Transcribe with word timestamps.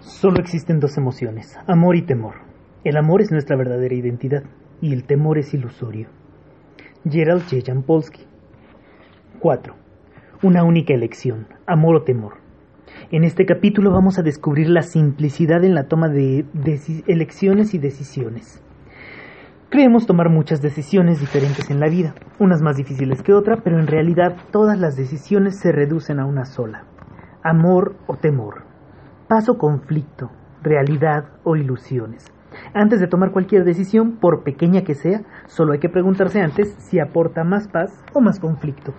Solo 0.00 0.40
existen 0.40 0.80
dos 0.80 0.96
emociones, 0.96 1.56
amor 1.66 1.96
y 1.96 2.02
temor. 2.02 2.34
El 2.84 2.96
amor 2.96 3.20
es 3.20 3.30
nuestra 3.30 3.56
verdadera 3.56 3.94
identidad 3.94 4.42
y 4.80 4.92
el 4.92 5.04
temor 5.04 5.38
es 5.38 5.54
ilusorio. 5.54 6.08
Gerald 7.08 7.42
J. 7.42 7.62
Jampolsky 7.64 8.22
4. 9.38 9.74
Una 10.42 10.64
única 10.64 10.94
elección, 10.94 11.46
amor 11.66 11.96
o 11.96 12.02
temor. 12.02 12.34
En 13.10 13.24
este 13.24 13.46
capítulo 13.46 13.92
vamos 13.92 14.18
a 14.18 14.22
descubrir 14.22 14.68
la 14.68 14.82
simplicidad 14.82 15.64
en 15.64 15.74
la 15.74 15.88
toma 15.88 16.08
de 16.08 16.44
elecciones 17.06 17.74
y 17.74 17.78
decisiones. 17.78 18.62
Creemos 19.70 20.06
tomar 20.06 20.30
muchas 20.30 20.62
decisiones 20.62 21.20
diferentes 21.20 21.70
en 21.70 21.78
la 21.78 21.88
vida, 21.88 22.14
unas 22.38 22.62
más 22.62 22.76
difíciles 22.76 23.22
que 23.22 23.34
otras, 23.34 23.60
pero 23.62 23.78
en 23.78 23.86
realidad 23.86 24.36
todas 24.50 24.78
las 24.78 24.96
decisiones 24.96 25.60
se 25.60 25.72
reducen 25.72 26.18
a 26.20 26.24
una 26.24 26.46
sola, 26.46 26.84
amor 27.42 27.94
o 28.06 28.16
temor, 28.16 28.67
paso 29.28 29.58
conflicto, 29.58 30.30
realidad 30.62 31.26
o 31.44 31.54
ilusiones. 31.54 32.24
Antes 32.72 32.98
de 32.98 33.06
tomar 33.06 33.30
cualquier 33.30 33.64
decisión, 33.64 34.16
por 34.16 34.42
pequeña 34.42 34.82
que 34.82 34.94
sea, 34.94 35.22
solo 35.46 35.74
hay 35.74 35.78
que 35.78 35.90
preguntarse 35.90 36.40
antes 36.40 36.74
si 36.78 36.98
aporta 36.98 37.44
más 37.44 37.68
paz 37.68 38.02
o 38.14 38.20
más 38.20 38.40
conflicto. 38.40 38.94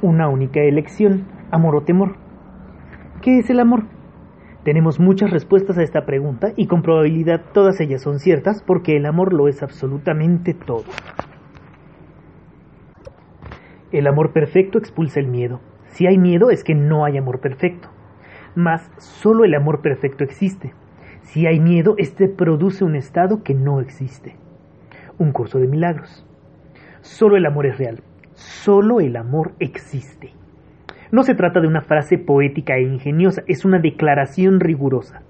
Una 0.00 0.28
única 0.28 0.60
elección, 0.60 1.26
amor 1.50 1.76
o 1.76 1.82
temor. 1.82 2.16
¿Qué 3.20 3.38
es 3.38 3.50
el 3.50 3.60
amor? 3.60 3.84
Tenemos 4.64 4.98
muchas 4.98 5.30
respuestas 5.30 5.76
a 5.76 5.82
esta 5.82 6.06
pregunta 6.06 6.52
y 6.56 6.66
con 6.66 6.82
probabilidad 6.82 7.42
todas 7.52 7.80
ellas 7.80 8.02
son 8.02 8.18
ciertas 8.18 8.62
porque 8.62 8.96
el 8.96 9.04
amor 9.04 9.34
lo 9.34 9.46
es 9.46 9.62
absolutamente 9.62 10.54
todo. 10.54 10.84
El 13.92 14.06
amor 14.06 14.32
perfecto 14.32 14.78
expulsa 14.78 15.20
el 15.20 15.26
miedo. 15.26 15.60
Si 15.90 16.06
hay 16.06 16.18
miedo 16.18 16.50
es 16.50 16.64
que 16.64 16.74
no 16.74 17.04
hay 17.04 17.18
amor 17.18 17.40
perfecto. 17.40 17.88
Mas 18.54 18.90
solo 18.98 19.44
el 19.44 19.54
amor 19.54 19.80
perfecto 19.80 20.24
existe. 20.24 20.72
Si 21.22 21.46
hay 21.46 21.60
miedo, 21.60 21.94
este 21.98 22.28
produce 22.28 22.84
un 22.84 22.96
estado 22.96 23.42
que 23.42 23.54
no 23.54 23.80
existe. 23.80 24.36
Un 25.18 25.32
curso 25.32 25.58
de 25.58 25.68
milagros. 25.68 26.26
Solo 27.02 27.36
el 27.36 27.46
amor 27.46 27.66
es 27.66 27.78
real. 27.78 28.02
Solo 28.34 29.00
el 29.00 29.16
amor 29.16 29.52
existe. 29.58 30.32
No 31.12 31.24
se 31.24 31.34
trata 31.34 31.60
de 31.60 31.66
una 31.66 31.82
frase 31.82 32.18
poética 32.18 32.76
e 32.76 32.82
ingeniosa, 32.82 33.42
es 33.48 33.64
una 33.64 33.80
declaración 33.80 34.60
rigurosa. 34.60 35.22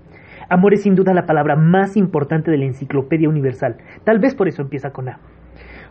Amor 0.51 0.75
es 0.75 0.83
sin 0.83 0.95
duda 0.95 1.15
la 1.15 1.27
palabra 1.27 1.57
más 1.57 1.97
importante 1.97 2.51
de 2.51 2.59
la 2.59 2.67
Enciclopedia 2.67 3.29
Universal, 3.29 3.79
tal 4.05 4.19
vez 4.19 4.35
por 4.35 4.49
eso 4.49 4.63
empieza 4.63 4.91
con 4.91 5.09
A. 5.09 5.21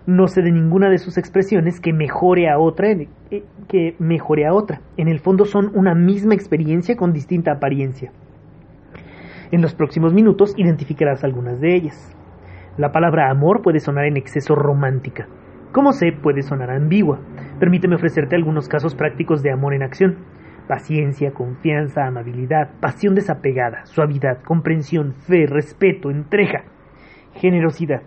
No 0.06 0.28
sé 0.28 0.42
de 0.42 0.52
ninguna 0.52 0.90
de 0.90 0.98
sus 0.98 1.18
expresiones 1.18 1.80
que 1.80 1.94
mejore 1.94 2.50
a 2.50 2.58
otra, 2.58 2.90
eh, 2.92 3.44
que 3.68 3.96
mejore 4.00 4.46
a 4.46 4.54
otra. 4.54 4.82
En 4.98 5.08
el 5.08 5.20
fondo 5.20 5.46
son 5.46 5.72
una 5.76 5.94
misma 5.94 6.34
experiencia 6.34 6.96
con 6.96 7.14
distinta 7.14 7.52
apariencia. 7.52 8.12
En 9.52 9.62
los 9.62 9.74
próximos 9.74 10.14
minutos 10.14 10.54
identificarás 10.58 11.24
algunas 11.24 11.60
de 11.60 11.76
ellas. 11.76 12.16
La 12.78 12.92
palabra 12.92 13.30
amor 13.30 13.62
puede 13.62 13.80
sonar 13.80 14.06
en 14.06 14.16
exceso 14.16 14.56
romántica. 14.56 15.28
Como 15.72 15.92
sé, 15.92 16.12
puede 16.12 16.42
sonar 16.42 16.72
ambigua. 16.72 17.20
Permíteme 17.60 17.96
ofrecerte 17.96 18.36
algunos 18.36 18.68
casos 18.68 18.96
prácticos 18.96 19.44
de 19.44 19.52
amor 19.52 19.74
en 19.74 19.84
acción. 19.84 20.18
Paciencia, 20.68 21.32
confianza, 21.32 22.06
amabilidad, 22.06 22.70
pasión 22.80 23.16
desapegada, 23.16 23.86
suavidad, 23.86 24.42
comprensión, 24.44 25.14
fe, 25.14 25.46
respeto, 25.46 26.10
entrega, 26.10 26.64
generosidad. 27.34 28.02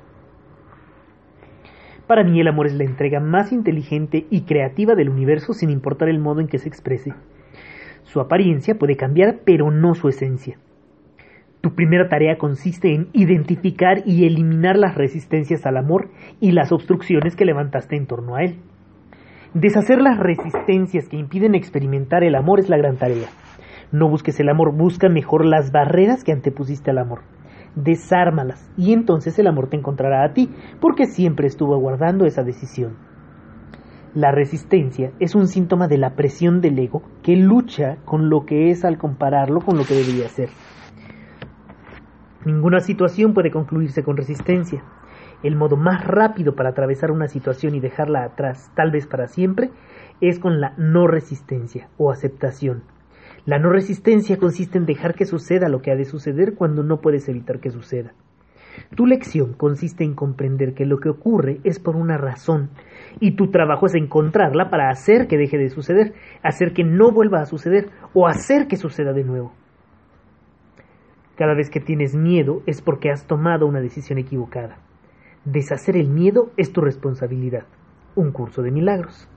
Para 2.13 2.25
mí 2.25 2.39
el 2.39 2.49
amor 2.49 2.67
es 2.67 2.75
la 2.75 2.85
entrega 2.85 3.21
más 3.21 3.53
inteligente 3.53 4.27
y 4.29 4.43
creativa 4.43 4.95
del 4.95 5.09
universo 5.09 5.55
sin 5.55 5.71
importar 5.71 6.11
el 6.11 6.19
modo 6.19 6.43
en 6.43 6.47
que 6.47 6.59
se 6.59 6.69
exprese. 6.69 7.15
Su 8.03 8.21
apariencia 8.21 8.75
puede 8.75 8.97
cambiar, 8.97 9.39
pero 9.47 9.71
no 9.71 9.95
su 9.95 10.11
esencia. 10.11 10.59
Tu 11.63 11.75
primera 11.75 12.11
tarea 12.11 12.37
consiste 12.37 12.95
en 12.95 13.09
identificar 13.15 14.03
y 14.05 14.27
eliminar 14.27 14.77
las 14.77 14.95
resistencias 14.95 15.65
al 15.65 15.79
amor 15.79 16.11
y 16.39 16.53
las 16.53 16.71
obstrucciones 16.71 17.34
que 17.34 17.47
levantaste 17.47 17.97
en 17.97 18.06
torno 18.06 18.37
a 18.37 18.43
él. 18.43 18.56
Deshacer 19.55 20.03
las 20.03 20.19
resistencias 20.19 21.09
que 21.09 21.17
impiden 21.17 21.55
experimentar 21.55 22.25
el 22.25 22.34
amor 22.34 22.61
es 22.61 22.69
la 22.69 22.77
gran 22.77 22.99
tarea. 22.99 23.28
No 23.91 24.11
busques 24.11 24.39
el 24.39 24.51
amor, 24.51 24.77
busca 24.77 25.09
mejor 25.09 25.47
las 25.47 25.72
barreras 25.72 26.25
que 26.25 26.33
antepusiste 26.33 26.91
al 26.91 26.99
amor. 26.99 27.21
Desármalas 27.75 28.71
y 28.77 28.93
entonces 28.93 29.38
el 29.38 29.47
amor 29.47 29.69
te 29.69 29.77
encontrará 29.77 30.25
a 30.25 30.34
ti, 30.34 30.50
porque 30.81 31.06
siempre 31.06 31.47
estuvo 31.47 31.75
aguardando 31.75 32.27
esa 32.27 32.43
decisión. 32.43 32.97
La 34.15 34.31
resistencia 34.31 35.12
es 35.21 35.34
un 35.34 35.49
síntoma 35.49 35.88
de 35.88 35.97
la 35.97 36.15
presión 36.15 36.60
del 36.60 36.78
ego 36.78 37.03
que 37.22 37.34
lucha 37.34 37.97
con 38.05 38.28
lo 38.28 38.44
que 38.44 38.71
es 38.71 38.84
al 38.84 38.99
compararlo 38.99 39.60
con 39.60 39.78
lo 39.78 39.84
que 39.84 39.94
debería 39.94 40.28
ser. 40.28 40.50
Ninguna 42.44 42.81
situación 42.81 43.33
puede 43.33 43.50
concluirse 43.50 44.03
con 44.03 44.19
resistencia. 44.19 44.83
El 45.43 45.56
modo 45.56 45.77
más 45.77 46.04
rápido 46.06 46.54
para 46.54 46.71
atravesar 46.71 47.10
una 47.10 47.27
situación 47.27 47.75
y 47.75 47.81
dejarla 47.81 48.25
atrás, 48.25 48.71
tal 48.75 48.91
vez 48.91 49.06
para 49.06 49.28
siempre, 49.28 49.71
es 50.21 50.39
con 50.39 50.60
la 50.60 50.75
no 50.77 51.06
resistencia 51.06 51.89
o 51.97 52.10
aceptación. 52.10 52.83
La 53.44 53.58
no 53.58 53.70
resistencia 53.70 54.36
consiste 54.36 54.78
en 54.78 54.86
dejar 54.86 55.14
que 55.14 55.25
suceda 55.25 55.69
lo 55.69 55.82
que 55.82 55.91
ha 55.91 55.97
de 55.97 56.04
suceder 56.04 56.54
cuando 56.54 56.84
no 56.84 57.00
puedes 57.00 57.28
evitar 57.28 57.58
que 57.58 57.70
suceda. 57.70 58.12
Tu 58.94 59.06
lección 59.06 59.54
consiste 59.54 60.04
en 60.04 60.14
comprender 60.14 60.75
que 60.75 60.86
lo 60.86 60.98
que 60.98 61.08
ocurre 61.08 61.60
es 61.64 61.78
por 61.78 61.97
una 61.97 62.16
razón 62.16 62.70
y 63.20 63.32
tu 63.36 63.50
trabajo 63.50 63.86
es 63.86 63.94
encontrarla 63.94 64.70
para 64.70 64.88
hacer 64.91 65.26
que 65.26 65.36
deje 65.36 65.58
de 65.58 65.69
suceder, 65.69 66.14
hacer 66.42 66.72
que 66.72 66.84
no 66.84 67.10
vuelva 67.10 67.41
a 67.41 67.47
suceder 67.47 67.91
o 68.14 68.26
hacer 68.26 68.69
que 68.69 68.76
suceda 68.76 69.12
de 69.12 69.25
nuevo. 69.25 69.53
Cada 71.36 71.54
vez 71.54 71.70
que 71.70 71.80
tienes 71.80 72.14
miedo 72.14 72.62
es 72.66 72.80
porque 72.80 73.10
has 73.10 73.26
tomado 73.26 73.66
una 73.66 73.80
decisión 73.80 74.19
equivocada. 74.19 74.78
Deshacer 75.44 75.97
el 75.97 76.09
miedo 76.09 76.53
es 76.56 76.72
tu 76.72 76.80
responsabilidad. 76.80 77.64
Un 78.14 78.30
curso 78.30 78.62
de 78.62 78.70
milagros. 78.70 79.28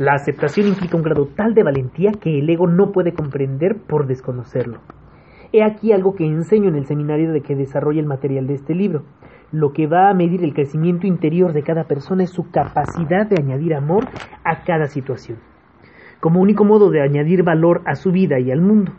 La 0.00 0.14
aceptación 0.14 0.66
implica 0.66 0.96
un 0.96 1.02
grado 1.02 1.26
tal 1.26 1.52
de 1.52 1.62
valentía 1.62 2.12
que 2.12 2.38
el 2.38 2.48
ego 2.48 2.66
no 2.66 2.90
puede 2.90 3.12
comprender 3.12 3.76
por 3.76 4.06
desconocerlo. 4.06 4.78
He 5.52 5.62
aquí 5.62 5.92
algo 5.92 6.14
que 6.14 6.24
enseño 6.24 6.70
en 6.70 6.76
el 6.76 6.86
seminario 6.86 7.32
de 7.32 7.42
que 7.42 7.54
desarrolla 7.54 8.00
el 8.00 8.06
material 8.06 8.46
de 8.46 8.54
este 8.54 8.74
libro. 8.74 9.02
Lo 9.52 9.74
que 9.74 9.86
va 9.86 10.08
a 10.08 10.14
medir 10.14 10.42
el 10.42 10.54
crecimiento 10.54 11.06
interior 11.06 11.52
de 11.52 11.62
cada 11.62 11.84
persona 11.84 12.24
es 12.24 12.30
su 12.30 12.50
capacidad 12.50 13.26
de 13.26 13.42
añadir 13.42 13.74
amor 13.74 14.08
a 14.42 14.64
cada 14.64 14.86
situación, 14.86 15.36
como 16.20 16.40
único 16.40 16.64
modo 16.64 16.88
de 16.88 17.02
añadir 17.02 17.42
valor 17.42 17.82
a 17.84 17.94
su 17.94 18.10
vida 18.10 18.40
y 18.40 18.50
al 18.50 18.62
mundo. 18.62 18.92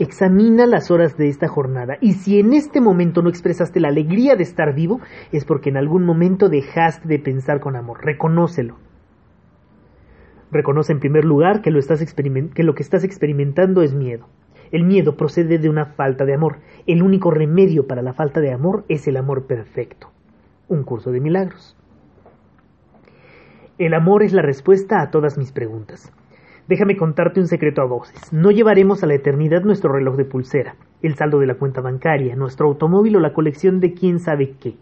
Examina 0.00 0.66
las 0.66 0.90
horas 0.90 1.16
de 1.16 1.28
esta 1.28 1.46
jornada 1.46 1.96
y 2.00 2.14
si 2.14 2.40
en 2.40 2.54
este 2.54 2.80
momento 2.80 3.22
no 3.22 3.28
expresaste 3.28 3.78
la 3.78 3.90
alegría 3.90 4.34
de 4.34 4.42
estar 4.42 4.74
vivo, 4.74 4.98
es 5.30 5.44
porque 5.44 5.70
en 5.70 5.76
algún 5.76 6.04
momento 6.04 6.48
dejaste 6.48 7.06
de 7.06 7.20
pensar 7.20 7.60
con 7.60 7.76
amor. 7.76 8.04
Reconócelo. 8.04 8.87
Reconoce 10.50 10.92
en 10.92 11.00
primer 11.00 11.24
lugar 11.24 11.60
que 11.60 11.70
lo, 11.70 11.80
que 11.80 12.62
lo 12.62 12.74
que 12.74 12.82
estás 12.82 13.04
experimentando 13.04 13.82
es 13.82 13.94
miedo. 13.94 14.28
El 14.70 14.84
miedo 14.84 15.16
procede 15.16 15.58
de 15.58 15.68
una 15.68 15.86
falta 15.86 16.24
de 16.24 16.34
amor. 16.34 16.58
El 16.86 17.02
único 17.02 17.30
remedio 17.30 17.86
para 17.86 18.02
la 18.02 18.12
falta 18.12 18.40
de 18.40 18.52
amor 18.52 18.84
es 18.88 19.06
el 19.08 19.16
amor 19.16 19.46
perfecto. 19.46 20.08
Un 20.68 20.84
curso 20.84 21.10
de 21.10 21.20
milagros. 21.20 21.76
El 23.78 23.94
amor 23.94 24.22
es 24.22 24.32
la 24.32 24.42
respuesta 24.42 25.00
a 25.00 25.10
todas 25.10 25.38
mis 25.38 25.52
preguntas. 25.52 26.12
Déjame 26.66 26.96
contarte 26.96 27.40
un 27.40 27.46
secreto 27.46 27.80
a 27.80 27.86
voces. 27.86 28.32
No 28.32 28.50
llevaremos 28.50 29.02
a 29.02 29.06
la 29.06 29.14
eternidad 29.14 29.62
nuestro 29.62 29.90
reloj 29.90 30.16
de 30.16 30.26
pulsera, 30.26 30.76
el 31.00 31.14
saldo 31.14 31.38
de 31.38 31.46
la 31.46 31.54
cuenta 31.54 31.80
bancaria, 31.80 32.36
nuestro 32.36 32.66
automóvil 32.66 33.16
o 33.16 33.20
la 33.20 33.32
colección 33.32 33.80
de 33.80 33.94
quién 33.94 34.18
sabe 34.18 34.56
qué. 34.60 34.74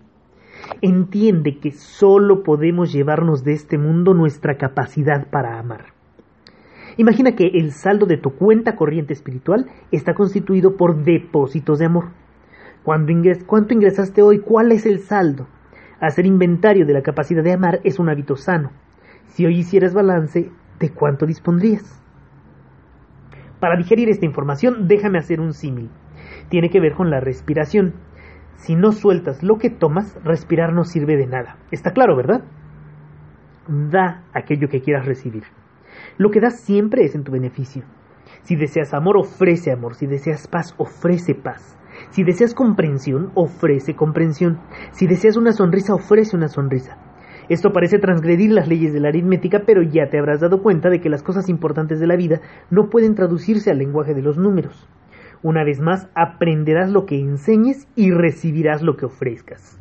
Entiende 0.82 1.58
que 1.58 1.72
solo 1.72 2.42
podemos 2.42 2.92
llevarnos 2.92 3.44
de 3.44 3.52
este 3.52 3.78
mundo 3.78 4.14
nuestra 4.14 4.56
capacidad 4.56 5.28
para 5.28 5.58
amar. 5.58 5.96
Imagina 6.96 7.36
que 7.36 7.46
el 7.54 7.72
saldo 7.72 8.06
de 8.06 8.16
tu 8.16 8.30
cuenta 8.34 8.74
corriente 8.74 9.12
espiritual 9.12 9.66
está 9.90 10.14
constituido 10.14 10.76
por 10.76 11.04
depósitos 11.04 11.78
de 11.78 11.86
amor. 11.86 12.06
¿Cuánto 12.82 13.74
ingresaste 13.74 14.22
hoy? 14.22 14.38
¿Cuál 14.38 14.72
es 14.72 14.86
el 14.86 15.00
saldo? 15.00 15.48
Hacer 16.00 16.24
inventario 16.24 16.86
de 16.86 16.94
la 16.94 17.02
capacidad 17.02 17.42
de 17.42 17.52
amar 17.52 17.80
es 17.84 17.98
un 17.98 18.08
hábito 18.08 18.36
sano. 18.36 18.70
Si 19.26 19.44
hoy 19.44 19.58
hicieras 19.58 19.92
balance, 19.92 20.50
¿de 20.78 20.90
cuánto 20.90 21.26
dispondrías? 21.26 22.00
Para 23.60 23.76
digerir 23.76 24.08
esta 24.08 24.26
información, 24.26 24.86
déjame 24.88 25.18
hacer 25.18 25.40
un 25.40 25.52
símil. 25.52 25.90
Tiene 26.48 26.70
que 26.70 26.80
ver 26.80 26.94
con 26.94 27.10
la 27.10 27.20
respiración. 27.20 27.94
Si 28.56 28.74
no 28.74 28.92
sueltas 28.92 29.42
lo 29.42 29.58
que 29.58 29.70
tomas, 29.70 30.16
respirar 30.24 30.72
no 30.72 30.84
sirve 30.84 31.16
de 31.16 31.26
nada. 31.26 31.56
Está 31.70 31.92
claro, 31.92 32.16
¿verdad? 32.16 32.42
Da 33.68 34.24
aquello 34.32 34.68
que 34.68 34.80
quieras 34.80 35.06
recibir. 35.06 35.44
Lo 36.18 36.30
que 36.30 36.40
das 36.40 36.60
siempre 36.60 37.04
es 37.04 37.14
en 37.14 37.24
tu 37.24 37.32
beneficio. 37.32 37.84
Si 38.42 38.56
deseas 38.56 38.94
amor, 38.94 39.16
ofrece 39.16 39.72
amor. 39.72 39.94
Si 39.94 40.06
deseas 40.06 40.46
paz, 40.46 40.74
ofrece 40.78 41.34
paz. 41.34 41.76
Si 42.10 42.24
deseas 42.24 42.54
comprensión, 42.54 43.30
ofrece 43.34 43.94
comprensión. 43.94 44.60
Si 44.92 45.06
deseas 45.06 45.36
una 45.36 45.52
sonrisa, 45.52 45.94
ofrece 45.94 46.36
una 46.36 46.48
sonrisa. 46.48 46.96
Esto 47.48 47.72
parece 47.72 47.98
transgredir 47.98 48.50
las 48.50 48.68
leyes 48.68 48.92
de 48.92 49.00
la 49.00 49.08
aritmética, 49.08 49.62
pero 49.64 49.82
ya 49.82 50.08
te 50.08 50.18
habrás 50.18 50.40
dado 50.40 50.62
cuenta 50.62 50.90
de 50.90 51.00
que 51.00 51.08
las 51.08 51.22
cosas 51.22 51.48
importantes 51.48 52.00
de 52.00 52.06
la 52.06 52.16
vida 52.16 52.40
no 52.70 52.88
pueden 52.88 53.14
traducirse 53.14 53.70
al 53.70 53.78
lenguaje 53.78 54.14
de 54.14 54.22
los 54.22 54.36
números. 54.36 54.88
Una 55.42 55.64
vez 55.64 55.80
más, 55.80 56.08
aprenderás 56.14 56.90
lo 56.90 57.06
que 57.06 57.18
enseñes 57.18 57.88
y 57.94 58.10
recibirás 58.10 58.82
lo 58.82 58.96
que 58.96 59.06
ofrezcas. 59.06 59.78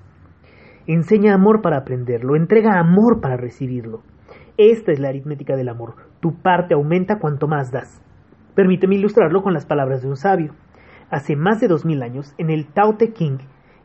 Enseña 0.88 1.34
amor 1.34 1.62
para 1.62 1.78
aprenderlo, 1.78 2.36
entrega 2.36 2.80
amor 2.80 3.22
para 3.22 3.38
recibirlo. 3.38 4.04
Esta 4.58 4.92
es 4.92 5.00
la 5.00 5.10
aritmética 5.10 5.56
del 5.56 5.70
amor. 5.70 5.96
Tu 6.20 6.36
parte 6.36 6.74
aumenta 6.74 7.20
cuanto 7.20 7.48
más 7.48 7.72
das. 7.72 8.02
Permíteme 8.54 8.96
ilustrarlo 8.96 9.44
con 9.44 9.54
las 9.54 9.66
palabras 9.66 10.02
de 10.02 10.08
un 10.08 10.16
sabio. 10.16 10.54
Hace 11.10 11.36
más 11.36 11.60
de 11.60 11.68
dos 11.68 11.86
mil 11.86 12.04
años, 12.04 12.34
en 12.38 12.50
el 12.50 12.68
Tao 12.68 12.96
Te 12.96 13.14
King, 13.14 13.40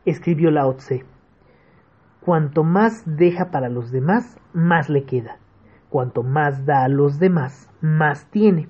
escribió 0.05 0.51
Lao 0.51 0.75
Tse. 0.75 1.03
Cuanto 2.21 2.63
más 2.63 3.03
deja 3.05 3.51
para 3.51 3.69
los 3.69 3.91
demás, 3.91 4.39
más 4.53 4.89
le 4.89 5.03
queda. 5.03 5.39
Cuanto 5.89 6.23
más 6.23 6.65
da 6.65 6.83
a 6.83 6.87
los 6.87 7.19
demás, 7.19 7.69
más 7.81 8.25
tiene. 8.31 8.69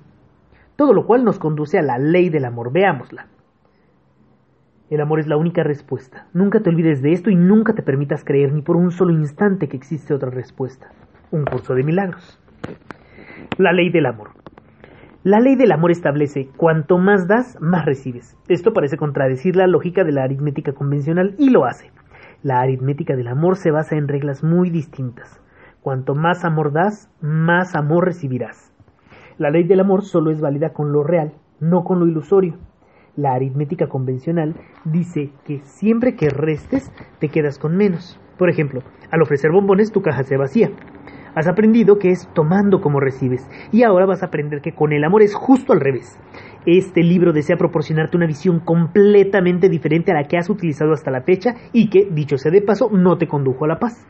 Todo 0.82 0.94
lo 0.94 1.06
cual 1.06 1.22
nos 1.22 1.38
conduce 1.38 1.78
a 1.78 1.82
la 1.82 1.96
ley 1.96 2.28
del 2.28 2.44
amor. 2.44 2.72
Veámosla. 2.72 3.28
El 4.90 5.00
amor 5.00 5.20
es 5.20 5.28
la 5.28 5.36
única 5.36 5.62
respuesta. 5.62 6.26
Nunca 6.32 6.58
te 6.58 6.70
olvides 6.70 7.00
de 7.02 7.12
esto 7.12 7.30
y 7.30 7.36
nunca 7.36 7.74
te 7.74 7.84
permitas 7.84 8.24
creer 8.24 8.52
ni 8.52 8.62
por 8.62 8.74
un 8.74 8.90
solo 8.90 9.12
instante 9.12 9.68
que 9.68 9.76
existe 9.76 10.12
otra 10.12 10.30
respuesta. 10.30 10.90
Un 11.30 11.44
curso 11.44 11.76
de 11.76 11.84
milagros. 11.84 12.36
La 13.58 13.72
ley 13.72 13.90
del 13.90 14.06
amor. 14.06 14.30
La 15.22 15.38
ley 15.38 15.54
del 15.54 15.70
amor 15.70 15.92
establece 15.92 16.48
cuanto 16.56 16.98
más 16.98 17.28
das, 17.28 17.60
más 17.60 17.84
recibes. 17.84 18.36
Esto 18.48 18.72
parece 18.72 18.96
contradecir 18.96 19.54
la 19.54 19.68
lógica 19.68 20.02
de 20.02 20.10
la 20.10 20.24
aritmética 20.24 20.72
convencional 20.72 21.36
y 21.38 21.50
lo 21.50 21.64
hace. 21.64 21.92
La 22.42 22.58
aritmética 22.58 23.14
del 23.14 23.28
amor 23.28 23.54
se 23.54 23.70
basa 23.70 23.94
en 23.94 24.08
reglas 24.08 24.42
muy 24.42 24.68
distintas. 24.68 25.40
Cuanto 25.80 26.16
más 26.16 26.44
amor 26.44 26.72
das, 26.72 27.08
más 27.20 27.76
amor 27.76 28.04
recibirás. 28.06 28.71
La 29.42 29.50
ley 29.50 29.64
del 29.64 29.80
amor 29.80 30.04
solo 30.04 30.30
es 30.30 30.40
válida 30.40 30.72
con 30.72 30.92
lo 30.92 31.02
real, 31.02 31.32
no 31.58 31.82
con 31.82 31.98
lo 31.98 32.06
ilusorio. 32.06 32.58
La 33.16 33.32
aritmética 33.32 33.88
convencional 33.88 34.54
dice 34.84 35.32
que 35.44 35.58
siempre 35.64 36.14
que 36.14 36.28
restes 36.28 36.92
te 37.18 37.28
quedas 37.28 37.58
con 37.58 37.76
menos. 37.76 38.20
Por 38.38 38.50
ejemplo, 38.50 38.82
al 39.10 39.20
ofrecer 39.20 39.50
bombones 39.50 39.90
tu 39.90 40.00
caja 40.00 40.22
se 40.22 40.36
vacía. 40.36 40.70
Has 41.34 41.48
aprendido 41.48 41.98
que 41.98 42.10
es 42.10 42.28
tomando 42.34 42.80
como 42.80 43.00
recibes 43.00 43.44
y 43.72 43.82
ahora 43.82 44.06
vas 44.06 44.22
a 44.22 44.26
aprender 44.26 44.60
que 44.60 44.76
con 44.76 44.92
el 44.92 45.02
amor 45.02 45.22
es 45.22 45.34
justo 45.34 45.72
al 45.72 45.80
revés. 45.80 46.20
Este 46.64 47.02
libro 47.02 47.32
desea 47.32 47.56
proporcionarte 47.56 48.16
una 48.16 48.28
visión 48.28 48.60
completamente 48.60 49.68
diferente 49.68 50.12
a 50.12 50.14
la 50.14 50.28
que 50.28 50.38
has 50.38 50.50
utilizado 50.50 50.92
hasta 50.92 51.10
la 51.10 51.22
fecha 51.22 51.56
y 51.72 51.90
que, 51.90 52.08
dicho 52.08 52.38
sea 52.38 52.52
de 52.52 52.62
paso, 52.62 52.90
no 52.92 53.18
te 53.18 53.26
condujo 53.26 53.64
a 53.64 53.68
la 53.68 53.80
paz. 53.80 54.06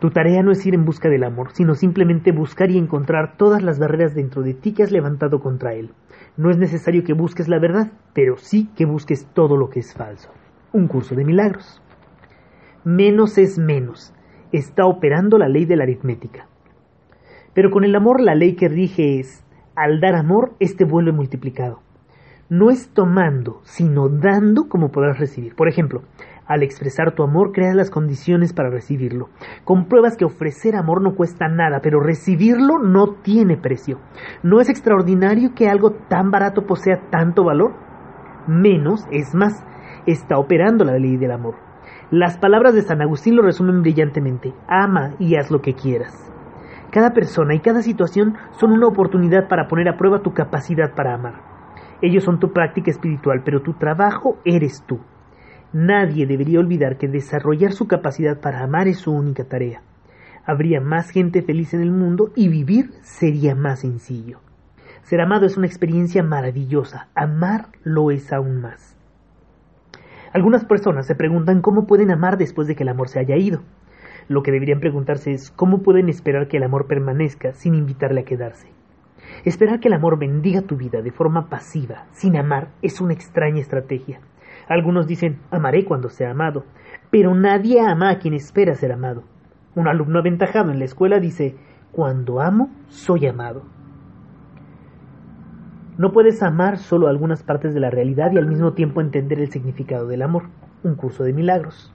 Tu 0.00 0.10
tarea 0.10 0.42
no 0.42 0.50
es 0.50 0.64
ir 0.66 0.74
en 0.74 0.84
busca 0.84 1.08
del 1.08 1.24
amor, 1.24 1.52
sino 1.52 1.74
simplemente 1.74 2.32
buscar 2.32 2.70
y 2.70 2.78
encontrar 2.78 3.36
todas 3.36 3.62
las 3.62 3.78
barreras 3.78 4.14
dentro 4.14 4.42
de 4.42 4.54
ti 4.54 4.72
que 4.72 4.82
has 4.82 4.90
levantado 4.90 5.40
contra 5.40 5.74
él. 5.74 5.90
No 6.36 6.50
es 6.50 6.58
necesario 6.58 7.04
que 7.04 7.12
busques 7.12 7.48
la 7.48 7.58
verdad, 7.58 7.92
pero 8.14 8.36
sí 8.36 8.70
que 8.76 8.86
busques 8.86 9.26
todo 9.34 9.56
lo 9.56 9.68
que 9.68 9.80
es 9.80 9.94
falso. 9.94 10.30
Un 10.72 10.88
curso 10.88 11.14
de 11.14 11.24
milagros. 11.24 11.82
Menos 12.84 13.36
es 13.36 13.58
menos 13.58 14.14
está 14.52 14.86
operando 14.86 15.38
la 15.38 15.48
ley 15.48 15.64
de 15.64 15.76
la 15.76 15.84
aritmética. 15.84 16.46
Pero 17.54 17.70
con 17.70 17.84
el 17.84 17.94
amor 17.94 18.20
la 18.20 18.34
ley 18.34 18.54
que 18.54 18.68
rige 18.68 19.20
es, 19.20 19.44
al 19.74 20.00
dar 20.00 20.14
amor, 20.14 20.54
este 20.60 20.84
vuelve 20.84 21.12
multiplicado. 21.12 21.80
No 22.48 22.70
es 22.70 22.88
tomando, 22.92 23.60
sino 23.64 24.08
dando 24.08 24.68
como 24.68 24.90
podrás 24.90 25.18
recibir. 25.18 25.54
Por 25.54 25.68
ejemplo, 25.68 26.02
al 26.50 26.64
expresar 26.64 27.14
tu 27.14 27.22
amor, 27.22 27.52
creas 27.52 27.76
las 27.76 27.90
condiciones 27.90 28.52
para 28.52 28.70
recibirlo. 28.70 29.28
Compruebas 29.62 30.16
que 30.16 30.24
ofrecer 30.24 30.74
amor 30.74 31.00
no 31.00 31.14
cuesta 31.14 31.46
nada, 31.46 31.78
pero 31.80 32.00
recibirlo 32.00 32.80
no 32.80 33.14
tiene 33.22 33.56
precio. 33.56 34.00
¿No 34.42 34.60
es 34.60 34.68
extraordinario 34.68 35.54
que 35.54 35.68
algo 35.68 35.92
tan 36.08 36.32
barato 36.32 36.66
posea 36.66 37.08
tanto 37.08 37.44
valor? 37.44 37.74
Menos 38.48 39.06
es 39.12 39.32
más. 39.32 39.64
Está 40.06 40.38
operando 40.38 40.84
la 40.84 40.98
ley 40.98 41.16
del 41.18 41.30
amor. 41.30 41.54
Las 42.10 42.36
palabras 42.36 42.74
de 42.74 42.82
San 42.82 43.00
Agustín 43.00 43.36
lo 43.36 43.42
resumen 43.42 43.82
brillantemente. 43.82 44.52
Ama 44.66 45.14
y 45.20 45.36
haz 45.36 45.52
lo 45.52 45.60
que 45.60 45.74
quieras. 45.74 46.32
Cada 46.90 47.12
persona 47.12 47.54
y 47.54 47.60
cada 47.60 47.82
situación 47.82 48.34
son 48.58 48.72
una 48.72 48.88
oportunidad 48.88 49.46
para 49.46 49.68
poner 49.68 49.88
a 49.88 49.96
prueba 49.96 50.18
tu 50.18 50.34
capacidad 50.34 50.96
para 50.96 51.14
amar. 51.14 51.34
Ellos 52.02 52.24
son 52.24 52.40
tu 52.40 52.52
práctica 52.52 52.90
espiritual, 52.90 53.42
pero 53.44 53.62
tu 53.62 53.74
trabajo 53.74 54.38
eres 54.44 54.82
tú. 54.84 54.98
Nadie 55.72 56.26
debería 56.26 56.58
olvidar 56.58 56.98
que 56.98 57.06
desarrollar 57.06 57.72
su 57.72 57.86
capacidad 57.86 58.40
para 58.40 58.62
amar 58.62 58.88
es 58.88 58.98
su 58.98 59.12
única 59.12 59.44
tarea. 59.44 59.82
Habría 60.44 60.80
más 60.80 61.10
gente 61.10 61.42
feliz 61.42 61.74
en 61.74 61.80
el 61.80 61.92
mundo 61.92 62.32
y 62.34 62.48
vivir 62.48 62.90
sería 63.02 63.54
más 63.54 63.80
sencillo. 63.80 64.40
Ser 65.02 65.20
amado 65.20 65.46
es 65.46 65.56
una 65.56 65.66
experiencia 65.66 66.24
maravillosa, 66.24 67.08
amar 67.14 67.68
lo 67.84 68.10
es 68.10 68.32
aún 68.32 68.60
más. 68.60 68.96
Algunas 70.32 70.64
personas 70.64 71.06
se 71.06 71.14
preguntan 71.14 71.60
cómo 71.60 71.86
pueden 71.86 72.10
amar 72.10 72.36
después 72.36 72.66
de 72.66 72.74
que 72.74 72.82
el 72.82 72.88
amor 72.88 73.08
se 73.08 73.20
haya 73.20 73.36
ido. 73.36 73.62
Lo 74.28 74.42
que 74.42 74.50
deberían 74.52 74.80
preguntarse 74.80 75.32
es 75.32 75.50
cómo 75.50 75.82
pueden 75.82 76.08
esperar 76.08 76.48
que 76.48 76.56
el 76.56 76.64
amor 76.64 76.86
permanezca 76.86 77.52
sin 77.52 77.74
invitarle 77.74 78.22
a 78.22 78.24
quedarse. 78.24 78.68
Esperar 79.44 79.78
que 79.78 79.88
el 79.88 79.94
amor 79.94 80.18
bendiga 80.18 80.62
tu 80.62 80.76
vida 80.76 81.02
de 81.02 81.12
forma 81.12 81.48
pasiva, 81.48 82.06
sin 82.12 82.36
amar, 82.36 82.68
es 82.82 83.00
una 83.00 83.12
extraña 83.12 83.60
estrategia. 83.60 84.20
Algunos 84.70 85.08
dicen, 85.08 85.40
amaré 85.50 85.84
cuando 85.84 86.10
sea 86.10 86.30
amado, 86.30 86.64
pero 87.10 87.34
nadie 87.34 87.80
ama 87.80 88.08
a 88.08 88.20
quien 88.20 88.34
espera 88.34 88.76
ser 88.76 88.92
amado. 88.92 89.24
Un 89.74 89.88
alumno 89.88 90.20
aventajado 90.20 90.70
en 90.70 90.78
la 90.78 90.84
escuela 90.84 91.18
dice, 91.18 91.56
cuando 91.90 92.40
amo, 92.40 92.70
soy 92.86 93.26
amado. 93.26 93.64
No 95.98 96.12
puedes 96.12 96.40
amar 96.44 96.78
solo 96.78 97.08
algunas 97.08 97.42
partes 97.42 97.74
de 97.74 97.80
la 97.80 97.90
realidad 97.90 98.30
y 98.32 98.38
al 98.38 98.46
mismo 98.46 98.72
tiempo 98.74 99.00
entender 99.00 99.40
el 99.40 99.50
significado 99.50 100.06
del 100.06 100.22
amor. 100.22 100.44
Un 100.84 100.94
curso 100.94 101.24
de 101.24 101.32
milagros. 101.32 101.92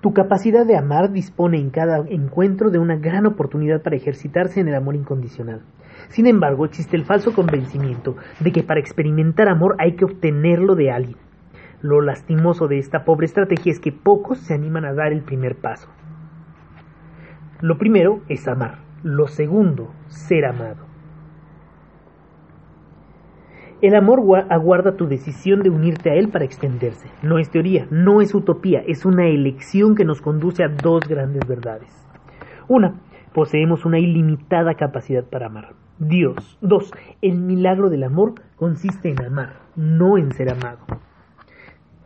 Tu 0.00 0.14
capacidad 0.14 0.64
de 0.64 0.78
amar 0.78 1.12
dispone 1.12 1.58
en 1.58 1.68
cada 1.68 1.98
encuentro 2.08 2.70
de 2.70 2.78
una 2.78 2.96
gran 2.96 3.26
oportunidad 3.26 3.82
para 3.82 3.96
ejercitarse 3.96 4.60
en 4.60 4.68
el 4.68 4.76
amor 4.76 4.96
incondicional. 4.96 5.60
Sin 6.10 6.26
embargo, 6.26 6.64
existe 6.64 6.96
el 6.96 7.04
falso 7.04 7.32
convencimiento 7.32 8.16
de 8.40 8.52
que 8.52 8.62
para 8.62 8.80
experimentar 8.80 9.48
amor 9.48 9.76
hay 9.78 9.92
que 9.92 10.04
obtenerlo 10.04 10.74
de 10.74 10.90
alguien. 10.90 11.16
Lo 11.82 12.00
lastimoso 12.02 12.68
de 12.68 12.78
esta 12.78 13.04
pobre 13.04 13.26
estrategia 13.26 13.72
es 13.72 13.80
que 13.80 13.92
pocos 13.92 14.38
se 14.38 14.54
animan 14.54 14.84
a 14.84 14.92
dar 14.92 15.12
el 15.12 15.22
primer 15.22 15.56
paso. 15.56 15.88
Lo 17.60 17.78
primero 17.78 18.20
es 18.28 18.46
amar. 18.48 18.78
Lo 19.02 19.28
segundo, 19.28 19.94
ser 20.08 20.44
amado. 20.44 20.90
El 23.80 23.94
amor 23.94 24.20
aguarda 24.50 24.96
tu 24.96 25.06
decisión 25.06 25.62
de 25.62 25.70
unirte 25.70 26.10
a 26.10 26.14
él 26.14 26.28
para 26.28 26.44
extenderse. 26.44 27.08
No 27.22 27.38
es 27.38 27.50
teoría, 27.50 27.86
no 27.90 28.20
es 28.20 28.34
utopía, 28.34 28.82
es 28.86 29.06
una 29.06 29.26
elección 29.26 29.94
que 29.94 30.04
nos 30.04 30.20
conduce 30.20 30.64
a 30.64 30.68
dos 30.68 31.08
grandes 31.08 31.46
verdades. 31.46 31.90
Una, 32.68 33.00
poseemos 33.32 33.86
una 33.86 33.98
ilimitada 33.98 34.74
capacidad 34.74 35.24
para 35.24 35.46
amar. 35.46 35.79
Dios. 36.00 36.56
Dos, 36.62 36.90
el 37.20 37.36
milagro 37.42 37.90
del 37.90 38.04
amor 38.04 38.32
consiste 38.56 39.10
en 39.10 39.22
amar, 39.22 39.60
no 39.76 40.16
en 40.16 40.32
ser 40.32 40.48
amado. 40.48 40.78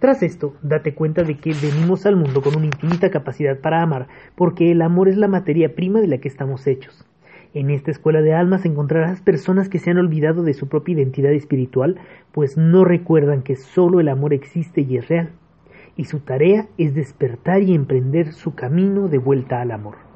Tras 0.01 0.25
esto, 0.25 0.57
date 0.63 0.95
cuenta 0.97 1.23
de 1.23 1.37
que 1.39 1.55
venimos 1.55 2.05
al 2.05 2.17
mundo 2.17 2.43
con 2.43 2.57
una 2.57 2.67
infinita 2.67 3.13
capacidad 3.13 3.61
para 3.61 3.83
amar, 3.83 4.09
porque 4.35 4.73
el 4.73 4.83
amor 4.83 5.09
es 5.09 5.17
la 5.17 5.29
materia 5.29 5.77
prima 5.77 6.01
de 6.01 6.09
la 6.09 6.19
que 6.19 6.27
estamos 6.27 6.67
hechos. 6.67 7.07
En 7.55 7.71
esta 7.71 7.93
escuela 7.93 8.21
de 8.21 8.35
almas 8.35 8.65
encontrarás 8.65 9.21
personas 9.21 9.69
que 9.69 9.79
se 9.79 9.93
han 9.93 9.99
olvidado 9.99 10.43
de 10.43 10.55
su 10.55 10.69
propia 10.69 10.95
identidad 10.95 11.33
espiritual, 11.33 12.01
pues 12.33 12.57
no 12.57 12.85
recuerdan 12.85 13.43
que 13.43 13.55
solo 13.55 14.01
el 14.01 14.09
amor 14.09 14.35
existe 14.35 14.81
y 14.81 14.97
es 14.97 15.07
real, 15.07 15.31
y 15.97 16.07
su 16.07 16.19
tarea 16.19 16.67
es 16.79 16.97
despertar 16.97 17.63
y 17.63 17.77
emprender 17.77 18.33
su 18.33 18.57
camino 18.57 19.07
de 19.07 19.19
vuelta 19.19 19.61
al 19.61 19.71
amor. 19.71 20.14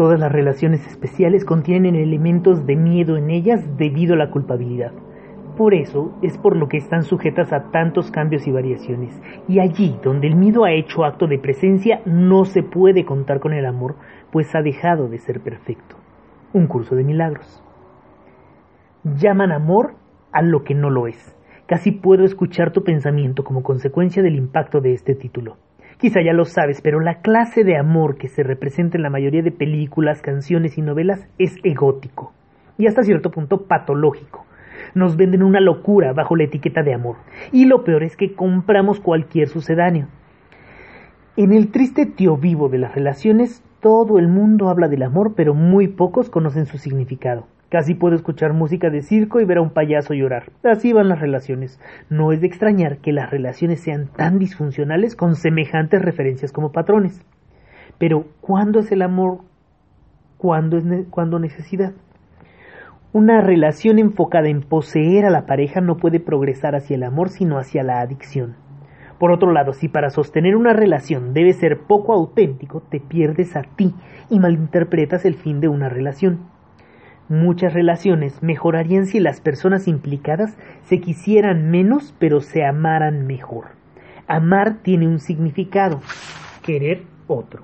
Todas 0.00 0.18
las 0.18 0.32
relaciones 0.32 0.86
especiales 0.86 1.44
contienen 1.44 1.94
elementos 1.94 2.64
de 2.64 2.74
miedo 2.74 3.18
en 3.18 3.28
ellas 3.28 3.76
debido 3.76 4.14
a 4.14 4.16
la 4.16 4.30
culpabilidad. 4.30 4.92
Por 5.58 5.74
eso 5.74 6.16
es 6.22 6.38
por 6.38 6.56
lo 6.56 6.70
que 6.70 6.78
están 6.78 7.02
sujetas 7.02 7.52
a 7.52 7.70
tantos 7.70 8.10
cambios 8.10 8.46
y 8.46 8.50
variaciones. 8.50 9.20
Y 9.46 9.58
allí 9.58 9.98
donde 10.02 10.26
el 10.26 10.36
miedo 10.36 10.64
ha 10.64 10.72
hecho 10.72 11.04
acto 11.04 11.26
de 11.26 11.38
presencia, 11.38 12.00
no 12.06 12.46
se 12.46 12.62
puede 12.62 13.04
contar 13.04 13.40
con 13.40 13.52
el 13.52 13.66
amor, 13.66 13.96
pues 14.32 14.54
ha 14.54 14.62
dejado 14.62 15.06
de 15.06 15.18
ser 15.18 15.40
perfecto. 15.40 15.96
Un 16.54 16.66
curso 16.66 16.96
de 16.96 17.04
milagros. 17.04 17.62
Llaman 19.04 19.52
amor 19.52 19.96
a 20.32 20.40
lo 20.40 20.64
que 20.64 20.74
no 20.74 20.88
lo 20.88 21.08
es. 21.08 21.36
Casi 21.66 21.92
puedo 21.92 22.24
escuchar 22.24 22.72
tu 22.72 22.84
pensamiento 22.84 23.44
como 23.44 23.62
consecuencia 23.62 24.22
del 24.22 24.36
impacto 24.36 24.80
de 24.80 24.94
este 24.94 25.14
título. 25.14 25.58
Quizá 26.00 26.22
ya 26.22 26.32
lo 26.32 26.46
sabes, 26.46 26.80
pero 26.80 26.98
la 27.00 27.20
clase 27.20 27.62
de 27.62 27.76
amor 27.76 28.16
que 28.16 28.28
se 28.28 28.42
representa 28.42 28.96
en 28.96 29.02
la 29.02 29.10
mayoría 29.10 29.42
de 29.42 29.52
películas, 29.52 30.22
canciones 30.22 30.78
y 30.78 30.82
novelas 30.82 31.28
es 31.36 31.56
egótico 31.62 32.32
y 32.78 32.86
hasta 32.86 33.02
cierto 33.02 33.30
punto 33.30 33.66
patológico. 33.66 34.46
Nos 34.94 35.18
venden 35.18 35.42
una 35.42 35.60
locura 35.60 36.14
bajo 36.14 36.36
la 36.36 36.44
etiqueta 36.44 36.82
de 36.82 36.94
amor. 36.94 37.16
Y 37.52 37.66
lo 37.66 37.84
peor 37.84 38.02
es 38.02 38.16
que 38.16 38.34
compramos 38.34 38.98
cualquier 38.98 39.48
sucedáneo. 39.48 40.08
En 41.36 41.52
el 41.52 41.70
triste 41.70 42.06
tío 42.06 42.38
vivo 42.38 42.70
de 42.70 42.78
las 42.78 42.94
relaciones, 42.94 43.62
todo 43.80 44.18
el 44.18 44.28
mundo 44.28 44.70
habla 44.70 44.88
del 44.88 45.02
amor, 45.02 45.34
pero 45.36 45.52
muy 45.52 45.86
pocos 45.88 46.30
conocen 46.30 46.64
su 46.64 46.78
significado. 46.78 47.46
Casi 47.70 47.94
puedo 47.94 48.16
escuchar 48.16 48.52
música 48.52 48.90
de 48.90 49.00
circo 49.00 49.40
y 49.40 49.44
ver 49.44 49.58
a 49.58 49.62
un 49.62 49.70
payaso 49.70 50.12
llorar. 50.12 50.50
Así 50.64 50.92
van 50.92 51.08
las 51.08 51.20
relaciones. 51.20 51.78
No 52.08 52.32
es 52.32 52.40
de 52.40 52.48
extrañar 52.48 52.98
que 52.98 53.12
las 53.12 53.30
relaciones 53.30 53.80
sean 53.80 54.08
tan 54.08 54.40
disfuncionales 54.40 55.14
con 55.14 55.36
semejantes 55.36 56.02
referencias 56.02 56.50
como 56.50 56.72
patrones. 56.72 57.24
Pero, 57.96 58.24
¿cuándo 58.40 58.80
es 58.80 58.90
el 58.90 59.02
amor? 59.02 59.42
¿Cuándo 60.36 60.78
es 60.78 60.84
necesidad? 60.84 61.92
Una 63.12 63.40
relación 63.40 64.00
enfocada 64.00 64.48
en 64.48 64.62
poseer 64.62 65.24
a 65.26 65.30
la 65.30 65.46
pareja 65.46 65.80
no 65.80 65.96
puede 65.96 66.18
progresar 66.18 66.74
hacia 66.74 66.96
el 66.96 67.04
amor, 67.04 67.28
sino 67.28 67.56
hacia 67.56 67.84
la 67.84 68.00
adicción. 68.00 68.56
Por 69.20 69.30
otro 69.30 69.52
lado, 69.52 69.74
si 69.74 69.86
para 69.86 70.10
sostener 70.10 70.56
una 70.56 70.72
relación 70.72 71.34
debe 71.34 71.52
ser 71.52 71.82
poco 71.86 72.14
auténtico, 72.14 72.80
te 72.80 72.98
pierdes 72.98 73.54
a 73.54 73.62
ti 73.62 73.94
y 74.28 74.40
malinterpretas 74.40 75.24
el 75.24 75.34
fin 75.34 75.60
de 75.60 75.68
una 75.68 75.88
relación. 75.88 76.48
Muchas 77.30 77.74
relaciones 77.74 78.42
mejorarían 78.42 79.06
si 79.06 79.20
las 79.20 79.40
personas 79.40 79.86
implicadas 79.86 80.58
se 80.82 81.00
quisieran 81.00 81.70
menos 81.70 82.12
pero 82.18 82.40
se 82.40 82.64
amaran 82.64 83.24
mejor. 83.28 83.66
Amar 84.26 84.78
tiene 84.82 85.06
un 85.06 85.20
significado, 85.20 86.00
querer 86.64 87.04
otro. 87.28 87.62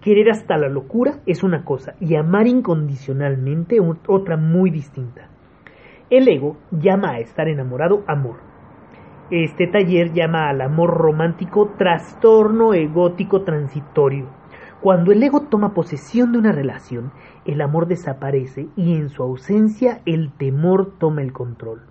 Querer 0.00 0.30
hasta 0.30 0.56
la 0.56 0.70
locura 0.70 1.16
es 1.26 1.42
una 1.42 1.66
cosa 1.66 1.92
y 2.00 2.14
amar 2.14 2.46
incondicionalmente 2.46 3.78
otra 4.08 4.38
muy 4.38 4.70
distinta. 4.70 5.28
El 6.08 6.26
ego 6.28 6.56
llama 6.70 7.10
a 7.10 7.18
estar 7.18 7.46
enamorado 7.46 8.04
amor. 8.06 8.36
Este 9.30 9.66
taller 9.66 10.14
llama 10.14 10.48
al 10.48 10.62
amor 10.62 10.96
romántico 10.96 11.74
trastorno 11.76 12.72
egótico 12.72 13.42
transitorio. 13.42 14.41
Cuando 14.82 15.12
el 15.12 15.22
ego 15.22 15.42
toma 15.42 15.74
posesión 15.74 16.32
de 16.32 16.38
una 16.38 16.50
relación, 16.50 17.12
el 17.44 17.60
amor 17.60 17.86
desaparece 17.86 18.66
y 18.74 18.96
en 18.96 19.10
su 19.10 19.22
ausencia 19.22 20.00
el 20.06 20.32
temor 20.32 20.94
toma 20.98 21.22
el 21.22 21.32
control. 21.32 21.82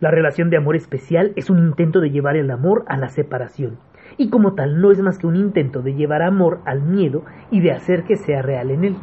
La 0.00 0.10
relación 0.10 0.48
de 0.48 0.56
amor 0.56 0.74
especial 0.74 1.34
es 1.36 1.50
un 1.50 1.58
intento 1.58 2.00
de 2.00 2.10
llevar 2.10 2.36
el 2.36 2.50
amor 2.50 2.86
a 2.88 2.96
la 2.96 3.10
separación 3.10 3.80
y 4.16 4.30
como 4.30 4.54
tal 4.54 4.80
no 4.80 4.90
es 4.90 5.02
más 5.02 5.18
que 5.18 5.26
un 5.26 5.36
intento 5.36 5.82
de 5.82 5.92
llevar 5.92 6.22
amor 6.22 6.60
al 6.64 6.80
miedo 6.80 7.22
y 7.50 7.60
de 7.60 7.72
hacer 7.72 8.04
que 8.04 8.16
sea 8.16 8.40
real 8.40 8.70
en 8.70 8.84
él. 8.84 8.96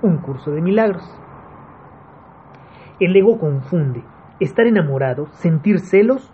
Un 0.00 0.16
curso 0.16 0.52
de 0.52 0.62
milagros. 0.62 1.04
El 3.00 3.14
ego 3.14 3.38
confunde 3.38 4.02
estar 4.40 4.66
enamorado, 4.66 5.26
sentir 5.32 5.78
celos, 5.80 6.32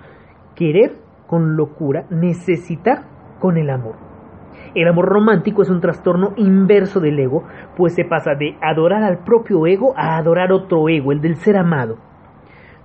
querer 0.54 0.92
con 1.26 1.56
locura, 1.56 2.06
necesitar 2.10 3.06
con 3.40 3.56
el 3.56 3.70
amor. 3.70 4.07
El 4.80 4.86
amor 4.86 5.06
romántico 5.06 5.62
es 5.62 5.70
un 5.70 5.80
trastorno 5.80 6.34
inverso 6.36 7.00
del 7.00 7.18
ego, 7.18 7.42
pues 7.76 7.94
se 7.94 8.04
pasa 8.04 8.36
de 8.36 8.56
adorar 8.62 9.02
al 9.02 9.24
propio 9.24 9.66
ego 9.66 9.92
a 9.96 10.16
adorar 10.16 10.52
otro 10.52 10.88
ego, 10.88 11.10
el 11.10 11.20
del 11.20 11.34
ser 11.34 11.56
amado 11.56 11.98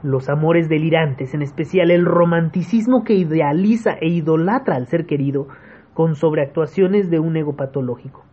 los 0.01 0.27
amores 0.27 0.67
delirantes, 0.67 1.33
en 1.33 1.41
especial 1.41 1.89
el 1.89 2.05
romanticismo 2.05 3.05
que 3.05 3.13
idealiza 3.13 3.93
e 3.93 4.09
idolatra 4.09 4.75
al 4.75 4.87
ser 4.87 5.05
querido, 5.05 5.47
con 5.93 6.15
sobreactuaciones 6.15 7.09
de 7.09 7.19
un 7.19 7.37
ego 7.37 7.55
patológico. 7.55 8.25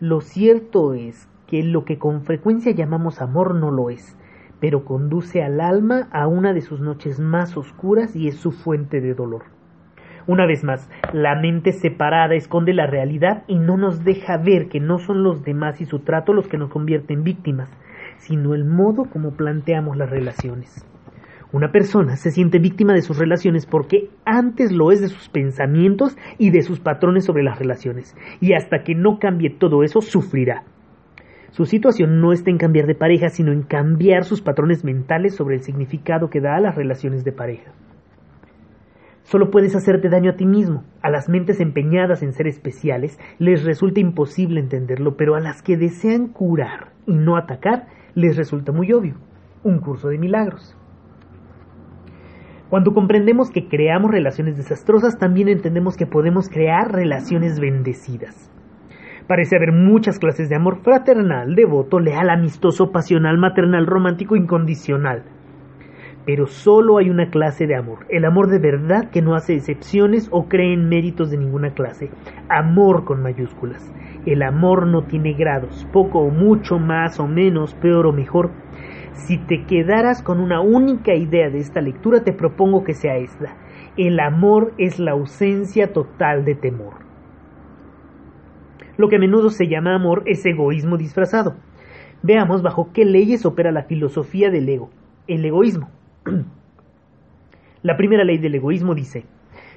Lo 0.00 0.20
cierto 0.20 0.94
es 0.94 1.28
que 1.46 1.62
lo 1.62 1.84
que 1.84 1.98
con 1.98 2.22
frecuencia 2.22 2.72
llamamos 2.72 3.20
amor 3.20 3.54
no 3.54 3.70
lo 3.70 3.90
es, 3.90 4.18
pero 4.58 4.84
conduce 4.84 5.44
al 5.44 5.60
alma 5.60 6.08
a 6.10 6.26
una 6.26 6.52
de 6.52 6.60
sus 6.62 6.80
noches 6.80 7.20
más 7.20 7.56
oscuras 7.56 8.16
y 8.16 8.26
es 8.26 8.36
su 8.36 8.50
fuente 8.50 9.00
de 9.00 9.14
dolor. 9.14 9.51
Una 10.26 10.46
vez 10.46 10.62
más, 10.62 10.88
la 11.12 11.34
mente 11.34 11.72
separada 11.72 12.34
esconde 12.34 12.72
la 12.72 12.86
realidad 12.86 13.42
y 13.48 13.58
no 13.58 13.76
nos 13.76 14.04
deja 14.04 14.36
ver 14.36 14.68
que 14.68 14.78
no 14.78 14.98
son 14.98 15.24
los 15.24 15.42
demás 15.42 15.80
y 15.80 15.84
su 15.84 15.98
trato 15.98 16.32
los 16.32 16.46
que 16.46 16.58
nos 16.58 16.70
convierten 16.70 17.18
en 17.18 17.24
víctimas, 17.24 17.70
sino 18.18 18.54
el 18.54 18.64
modo 18.64 19.04
como 19.10 19.32
planteamos 19.32 19.96
las 19.96 20.10
relaciones. 20.10 20.86
Una 21.50 21.72
persona 21.72 22.16
se 22.16 22.30
siente 22.30 22.60
víctima 22.60 22.94
de 22.94 23.02
sus 23.02 23.18
relaciones 23.18 23.66
porque 23.66 24.10
antes 24.24 24.72
lo 24.72 24.92
es 24.92 25.00
de 25.00 25.08
sus 25.08 25.28
pensamientos 25.28 26.16
y 26.38 26.50
de 26.50 26.62
sus 26.62 26.78
patrones 26.78 27.24
sobre 27.24 27.42
las 27.42 27.58
relaciones, 27.58 28.16
y 28.40 28.54
hasta 28.54 28.84
que 28.84 28.94
no 28.94 29.18
cambie 29.18 29.50
todo 29.50 29.82
eso 29.82 30.00
sufrirá. 30.00 30.62
Su 31.50 31.66
situación 31.66 32.20
no 32.20 32.32
está 32.32 32.50
en 32.50 32.56
cambiar 32.56 32.86
de 32.86 32.94
pareja, 32.94 33.28
sino 33.28 33.52
en 33.52 33.62
cambiar 33.62 34.24
sus 34.24 34.40
patrones 34.40 34.84
mentales 34.84 35.34
sobre 35.34 35.56
el 35.56 35.62
significado 35.62 36.30
que 36.30 36.40
da 36.40 36.56
a 36.56 36.60
las 36.60 36.76
relaciones 36.76 37.24
de 37.24 37.32
pareja. 37.32 37.72
Solo 39.24 39.50
puedes 39.50 39.74
hacerte 39.76 40.08
daño 40.08 40.30
a 40.30 40.36
ti 40.36 40.46
mismo. 40.46 40.84
A 41.00 41.10
las 41.10 41.28
mentes 41.28 41.60
empeñadas 41.60 42.22
en 42.22 42.32
ser 42.32 42.46
especiales 42.46 43.18
les 43.38 43.64
resulta 43.64 44.00
imposible 44.00 44.60
entenderlo, 44.60 45.16
pero 45.16 45.34
a 45.34 45.40
las 45.40 45.62
que 45.62 45.76
desean 45.76 46.28
curar 46.28 46.92
y 47.06 47.14
no 47.14 47.36
atacar 47.36 47.86
les 48.14 48.36
resulta 48.36 48.72
muy 48.72 48.92
obvio. 48.92 49.14
Un 49.62 49.78
curso 49.78 50.08
de 50.08 50.18
milagros. 50.18 50.76
Cuando 52.68 52.94
comprendemos 52.94 53.50
que 53.50 53.68
creamos 53.68 54.10
relaciones 54.10 54.56
desastrosas, 54.56 55.18
también 55.18 55.48
entendemos 55.48 55.96
que 55.96 56.06
podemos 56.06 56.48
crear 56.48 56.90
relaciones 56.90 57.60
bendecidas. 57.60 58.50
Parece 59.26 59.56
haber 59.56 59.72
muchas 59.72 60.18
clases 60.18 60.48
de 60.48 60.56
amor 60.56 60.82
fraternal, 60.82 61.54
devoto, 61.54 62.00
leal, 62.00 62.30
amistoso, 62.30 62.90
pasional, 62.90 63.38
maternal, 63.38 63.86
romántico, 63.86 64.36
incondicional. 64.36 65.22
Pero 66.24 66.46
solo 66.46 66.98
hay 66.98 67.10
una 67.10 67.30
clase 67.30 67.66
de 67.66 67.74
amor, 67.74 68.06
el 68.08 68.24
amor 68.24 68.48
de 68.48 68.60
verdad 68.60 69.10
que 69.10 69.22
no 69.22 69.34
hace 69.34 69.54
excepciones 69.54 70.28
o 70.30 70.48
cree 70.48 70.72
en 70.72 70.88
méritos 70.88 71.30
de 71.30 71.36
ninguna 71.36 71.74
clase. 71.74 72.10
Amor 72.48 73.04
con 73.04 73.22
mayúsculas. 73.22 73.92
El 74.24 74.42
amor 74.42 74.86
no 74.86 75.02
tiene 75.02 75.32
grados, 75.32 75.84
poco 75.92 76.20
o 76.20 76.30
mucho, 76.30 76.78
más 76.78 77.18
o 77.18 77.26
menos, 77.26 77.74
peor 77.74 78.06
o 78.06 78.12
mejor. 78.12 78.52
Si 79.14 79.36
te 79.36 79.64
quedaras 79.66 80.22
con 80.22 80.38
una 80.38 80.60
única 80.60 81.14
idea 81.14 81.50
de 81.50 81.58
esta 81.58 81.80
lectura, 81.80 82.22
te 82.22 82.32
propongo 82.32 82.84
que 82.84 82.94
sea 82.94 83.16
esta. 83.16 83.56
El 83.96 84.20
amor 84.20 84.74
es 84.78 85.00
la 85.00 85.12
ausencia 85.12 85.92
total 85.92 86.44
de 86.44 86.54
temor. 86.54 86.94
Lo 88.96 89.08
que 89.08 89.16
a 89.16 89.18
menudo 89.18 89.50
se 89.50 89.66
llama 89.66 89.96
amor 89.96 90.22
es 90.26 90.46
egoísmo 90.46 90.96
disfrazado. 90.98 91.56
Veamos 92.22 92.62
bajo 92.62 92.92
qué 92.92 93.04
leyes 93.04 93.44
opera 93.44 93.72
la 93.72 93.82
filosofía 93.82 94.50
del 94.50 94.68
ego, 94.68 94.90
el 95.26 95.44
egoísmo. 95.44 95.90
La 97.82 97.96
primera 97.96 98.24
ley 98.24 98.38
del 98.38 98.54
egoísmo 98.54 98.94
dice, 98.94 99.24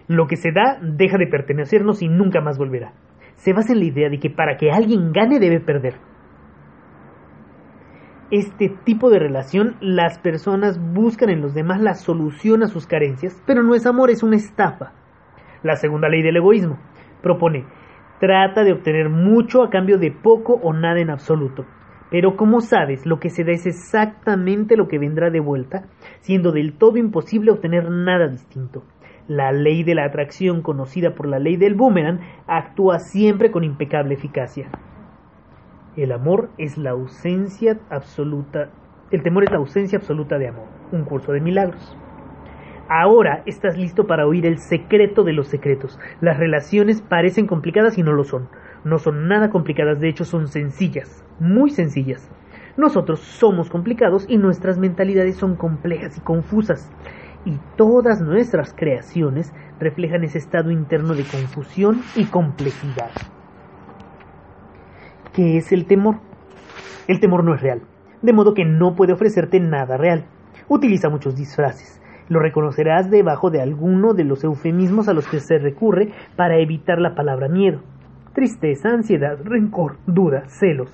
lo 0.07 0.27
que 0.27 0.35
se 0.35 0.51
da 0.51 0.77
deja 0.81 1.17
de 1.17 1.27
pertenecernos 1.27 2.01
y 2.01 2.07
nunca 2.07 2.41
más 2.41 2.57
volverá. 2.57 2.93
Se 3.35 3.53
basa 3.53 3.73
en 3.73 3.79
la 3.79 3.85
idea 3.85 4.09
de 4.09 4.19
que 4.19 4.29
para 4.29 4.57
que 4.57 4.71
alguien 4.71 5.11
gane 5.11 5.39
debe 5.39 5.59
perder 5.59 5.95
este 8.31 8.69
tipo 8.83 9.09
de 9.09 9.19
relación, 9.19 9.75
las 9.81 10.17
personas 10.19 10.79
buscan 10.93 11.29
en 11.29 11.41
los 11.41 11.53
demás 11.53 11.79
la 11.79 11.93
solución 11.93 12.63
a 12.63 12.67
sus 12.67 12.87
carencias, 12.87 13.41
pero 13.45 13.61
no 13.61 13.75
es 13.75 13.85
amor, 13.85 14.09
es 14.09 14.23
una 14.23 14.35
estafa. 14.35 14.93
La 15.63 15.75
segunda 15.75 16.09
ley 16.09 16.23
del 16.23 16.37
egoísmo 16.37 16.79
propone, 17.21 17.65
trata 18.19 18.63
de 18.63 18.73
obtener 18.73 19.09
mucho 19.09 19.63
a 19.63 19.69
cambio 19.69 19.97
de 19.97 20.11
poco 20.11 20.53
o 20.53 20.73
nada 20.73 20.99
en 20.99 21.11
absoluto. 21.11 21.65
Pero 22.11 22.35
como 22.37 22.61
sabes, 22.61 23.05
lo 23.05 23.19
que 23.19 23.29
se 23.29 23.43
da 23.43 23.51
es 23.51 23.65
exactamente 23.65 24.77
lo 24.77 24.87
que 24.87 24.99
vendrá 24.99 25.29
de 25.29 25.39
vuelta, 25.39 25.85
siendo 26.21 26.51
del 26.51 26.77
todo 26.77 26.97
imposible 26.97 27.51
obtener 27.51 27.89
nada 27.89 28.27
distinto. 28.27 28.83
La 29.27 29.51
ley 29.51 29.83
de 29.83 29.95
la 29.95 30.05
atracción, 30.05 30.61
conocida 30.61 31.15
por 31.15 31.27
la 31.27 31.39
ley 31.39 31.57
del 31.57 31.73
boomerang, 31.73 32.19
actúa 32.47 32.99
siempre 32.99 33.49
con 33.49 33.63
impecable 33.63 34.13
eficacia. 34.13 34.69
El 35.97 36.11
amor 36.11 36.49
es 36.57 36.77
la 36.77 36.91
ausencia 36.91 37.79
absoluta, 37.89 38.69
el 39.11 39.23
temor 39.23 39.45
es 39.45 39.51
la 39.51 39.57
ausencia 39.57 39.97
absoluta 39.97 40.37
de 40.37 40.49
amor. 40.49 40.67
Un 40.91 41.05
curso 41.05 41.31
de 41.31 41.41
milagros. 41.41 41.97
Ahora 42.87 43.41
estás 43.47 43.77
listo 43.77 44.05
para 44.05 44.27
oír 44.27 44.45
el 44.45 44.59
secreto 44.59 45.23
de 45.23 45.33
los 45.33 45.47
secretos. 45.47 45.99
Las 46.21 46.37
relaciones 46.37 47.01
parecen 47.01 47.47
complicadas 47.47 47.97
y 47.97 48.03
no 48.03 48.11
lo 48.13 48.23
son. 48.23 48.47
No 48.85 48.99
son 48.99 49.27
nada 49.27 49.49
complicadas, 49.49 49.99
de 49.99 50.09
hecho 50.09 50.25
son 50.25 50.47
sencillas, 50.47 51.25
muy 51.39 51.71
sencillas. 51.71 52.29
Nosotros 52.77 53.19
somos 53.19 53.71
complicados 53.71 54.27
y 54.29 54.37
nuestras 54.37 54.77
mentalidades 54.77 55.37
son 55.37 55.55
complejas 55.55 56.15
y 56.17 56.21
confusas. 56.21 56.91
Y 57.45 57.57
todas 57.77 58.21
nuestras 58.21 58.75
creaciones 58.75 59.51
reflejan 59.79 60.23
ese 60.23 60.37
estado 60.37 60.69
interno 60.69 61.15
de 61.15 61.23
confusión 61.23 62.01
y 62.15 62.25
complejidad. 62.25 63.09
¿Qué 65.33 65.57
es 65.57 65.71
el 65.71 65.87
temor? 65.87 66.17
El 67.07 67.19
temor 67.19 67.43
no 67.43 67.55
es 67.55 67.61
real, 67.61 67.81
de 68.21 68.33
modo 68.33 68.53
que 68.53 68.65
no 68.65 68.95
puede 68.95 69.13
ofrecerte 69.13 69.59
nada 69.59 69.97
real. 69.97 70.25
Utiliza 70.67 71.09
muchos 71.09 71.35
disfraces. 71.35 71.99
Lo 72.29 72.39
reconocerás 72.39 73.09
debajo 73.09 73.49
de 73.49 73.61
alguno 73.61 74.13
de 74.13 74.25
los 74.25 74.43
eufemismos 74.43 75.07
a 75.07 75.13
los 75.13 75.27
que 75.27 75.39
se 75.39 75.57
recurre 75.57 76.11
para 76.35 76.59
evitar 76.59 76.99
la 76.99 77.15
palabra 77.15 77.47
miedo. 77.47 77.81
Tristeza, 78.35 78.89
ansiedad, 78.89 79.39
rencor, 79.45 79.95
duda, 80.07 80.43
celos. 80.49 80.89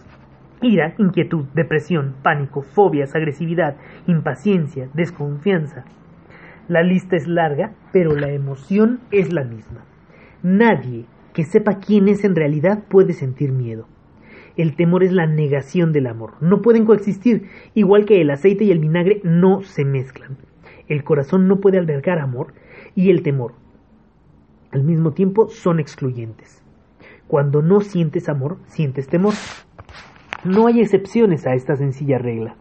ira, 0.61 0.93
inquietud, 0.99 1.45
depresión, 1.55 2.13
pánico, 2.21 2.61
fobias, 2.61 3.15
agresividad, 3.15 3.77
impaciencia, 4.05 4.89
desconfianza. 4.93 5.83
La 6.67 6.83
lista 6.83 7.15
es 7.15 7.27
larga, 7.27 7.71
pero 7.91 8.15
la 8.15 8.29
emoción 8.29 8.99
es 9.09 9.33
la 9.33 9.43
misma. 9.43 9.83
Nadie 10.43 11.05
que 11.33 11.43
sepa 11.43 11.79
quién 11.79 12.09
es 12.09 12.23
en 12.25 12.35
realidad 12.35 12.83
puede 12.87 13.13
sentir 13.13 13.51
miedo. 13.51 13.87
El 14.55 14.75
temor 14.75 15.03
es 15.03 15.11
la 15.11 15.25
negación 15.25 15.93
del 15.93 16.05
amor. 16.05 16.33
No 16.41 16.61
pueden 16.61 16.85
coexistir, 16.85 17.47
igual 17.73 18.05
que 18.05 18.21
el 18.21 18.29
aceite 18.29 18.65
y 18.65 18.71
el 18.71 18.77
vinagre 18.77 19.19
no 19.23 19.63
se 19.63 19.83
mezclan. 19.83 20.37
El 20.87 21.03
corazón 21.03 21.47
no 21.47 21.59
puede 21.59 21.79
albergar 21.79 22.19
amor 22.19 22.53
y 22.93 23.09
el 23.09 23.23
temor. 23.23 23.53
Al 24.69 24.83
mismo 24.83 25.13
tiempo 25.13 25.49
son 25.49 25.79
excluyentes. 25.79 26.60
Cuando 27.31 27.61
no 27.61 27.79
sientes 27.79 28.27
amor, 28.27 28.57
sientes 28.65 29.07
temor. 29.07 29.33
No 30.43 30.67
hay 30.67 30.81
excepciones 30.81 31.47
a 31.47 31.53
esta 31.53 31.77
sencilla 31.77 32.17
regla. 32.17 32.57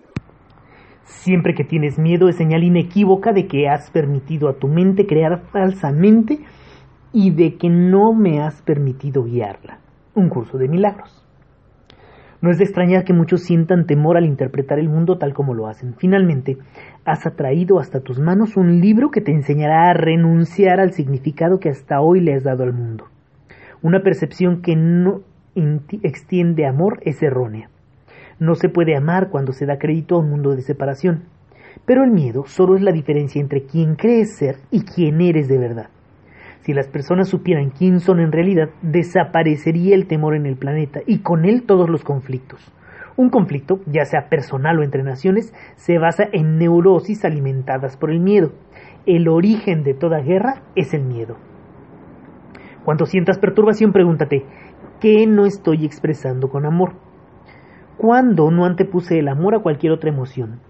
Siempre 1.03 1.55
que 1.55 1.65
tienes 1.65 1.99
miedo 1.99 2.29
es 2.29 2.37
señal 2.37 2.62
inequívoca 2.62 3.33
de 3.33 3.49
que 3.49 3.69
has 3.69 3.91
permitido 3.91 4.49
a 4.49 4.61
tu 4.61 4.69
mente 4.69 5.09
crear 5.09 5.41
falsamente 5.50 6.39
y 7.12 7.33
de 7.33 7.57
que 7.57 7.69
no 7.69 8.15
me 8.15 8.43
has 8.43 8.62
permitido 8.62 9.25
guiarla. 9.25 9.81
Un 10.15 10.29
curso 10.29 10.57
de 10.57 10.69
milagros. 10.69 11.27
No 12.41 12.53
es 12.53 12.59
de 12.59 12.65
extrañar 12.65 13.03
que 13.03 13.12
muchos 13.12 13.43
sientan 13.43 13.89
temor 13.89 14.17
al 14.17 14.25
interpretar 14.25 14.79
el 14.79 14.89
mundo 14.89 15.19
tal 15.19 15.35
como 15.35 15.53
lo 15.53 15.67
hacen. 15.67 15.97
Finalmente, 15.99 16.59
has 17.05 17.27
atraído 17.27 17.81
hasta 17.81 18.03
tus 18.03 18.21
manos 18.21 18.57
un 18.57 18.81
libro 18.81 19.11
que 19.11 19.21
te 19.21 19.33
enseñará 19.33 19.91
a 19.91 19.95
renunciar 19.95 20.79
al 20.79 20.93
significado 20.93 21.59
que 21.59 21.71
hasta 21.71 22.00
hoy 22.00 22.21
le 22.21 22.35
has 22.35 22.45
dado 22.45 22.62
al 22.62 22.73
mundo. 22.73 23.07
Una 23.83 24.03
percepción 24.03 24.61
que 24.61 24.77
no 24.77 25.23
extiende 26.03 26.67
amor 26.67 27.01
es 27.03 27.23
errónea. 27.23 27.71
No 28.39 28.55
se 28.55 28.69
puede 28.69 28.95
amar 28.95 29.31
cuando 29.31 29.53
se 29.53 29.65
da 29.65 29.79
crédito 29.79 30.17
a 30.17 30.19
un 30.19 30.31
mundo 30.31 30.55
de 30.55 30.63
separación. 30.63 31.25
Pero 31.87 32.05
el 32.05 32.11
miedo 32.11 32.45
solo 32.47 32.77
es 32.77 32.83
la 32.83 32.93
diferencia 32.93 33.41
entre 33.41 33.65
quien 33.65 33.95
crees 33.95 34.37
ser 34.37 34.57
y 34.71 34.83
quién 34.83 35.21
eres 35.21 35.49
de 35.49 35.59
verdad. 35.59 35.89
Si 36.61 36.75
las 36.75 36.89
personas 36.89 37.29
supieran 37.29 37.71
quién 37.71 38.01
son 38.01 38.21
en 38.21 38.33
realidad, 38.33 38.69
desaparecería 38.83 39.95
el 39.95 40.07
temor 40.07 40.35
en 40.35 40.45
el 40.45 40.57
planeta 40.57 41.01
y 41.07 41.21
con 41.21 41.47
él 41.47 41.63
todos 41.63 41.89
los 41.89 42.05
conflictos. 42.05 42.61
Un 43.17 43.31
conflicto, 43.31 43.81
ya 43.87 44.05
sea 44.05 44.29
personal 44.29 44.79
o 44.79 44.83
entre 44.83 45.03
naciones, 45.03 45.55
se 45.77 45.99
basa 45.99 46.25
en 46.33 46.59
neurosis 46.59 47.25
alimentadas 47.25 47.97
por 47.97 48.11
el 48.11 48.21
miedo. 48.21 48.53
El 49.07 49.29
origen 49.29 49.85
de 49.85 49.95
toda 49.95 50.21
guerra 50.21 50.63
es 50.77 50.93
el 50.93 51.05
miedo. 51.05 51.37
Cuando 52.85 53.07
sientas 53.07 53.39
perturbación, 53.39 53.93
pregúntate, 53.93 54.45
¿qué 55.01 55.27
no 55.27 55.47
estoy 55.47 55.85
expresando 55.85 56.49
con 56.49 56.65
amor? 56.65 56.95
¿Cuándo 57.97 58.51
no 58.51 58.65
antepuse 58.65 59.19
el 59.19 59.29
amor 59.29 59.55
a 59.55 59.61
cualquier 59.61 59.93
otra 59.93 60.11
emoción? 60.11 60.61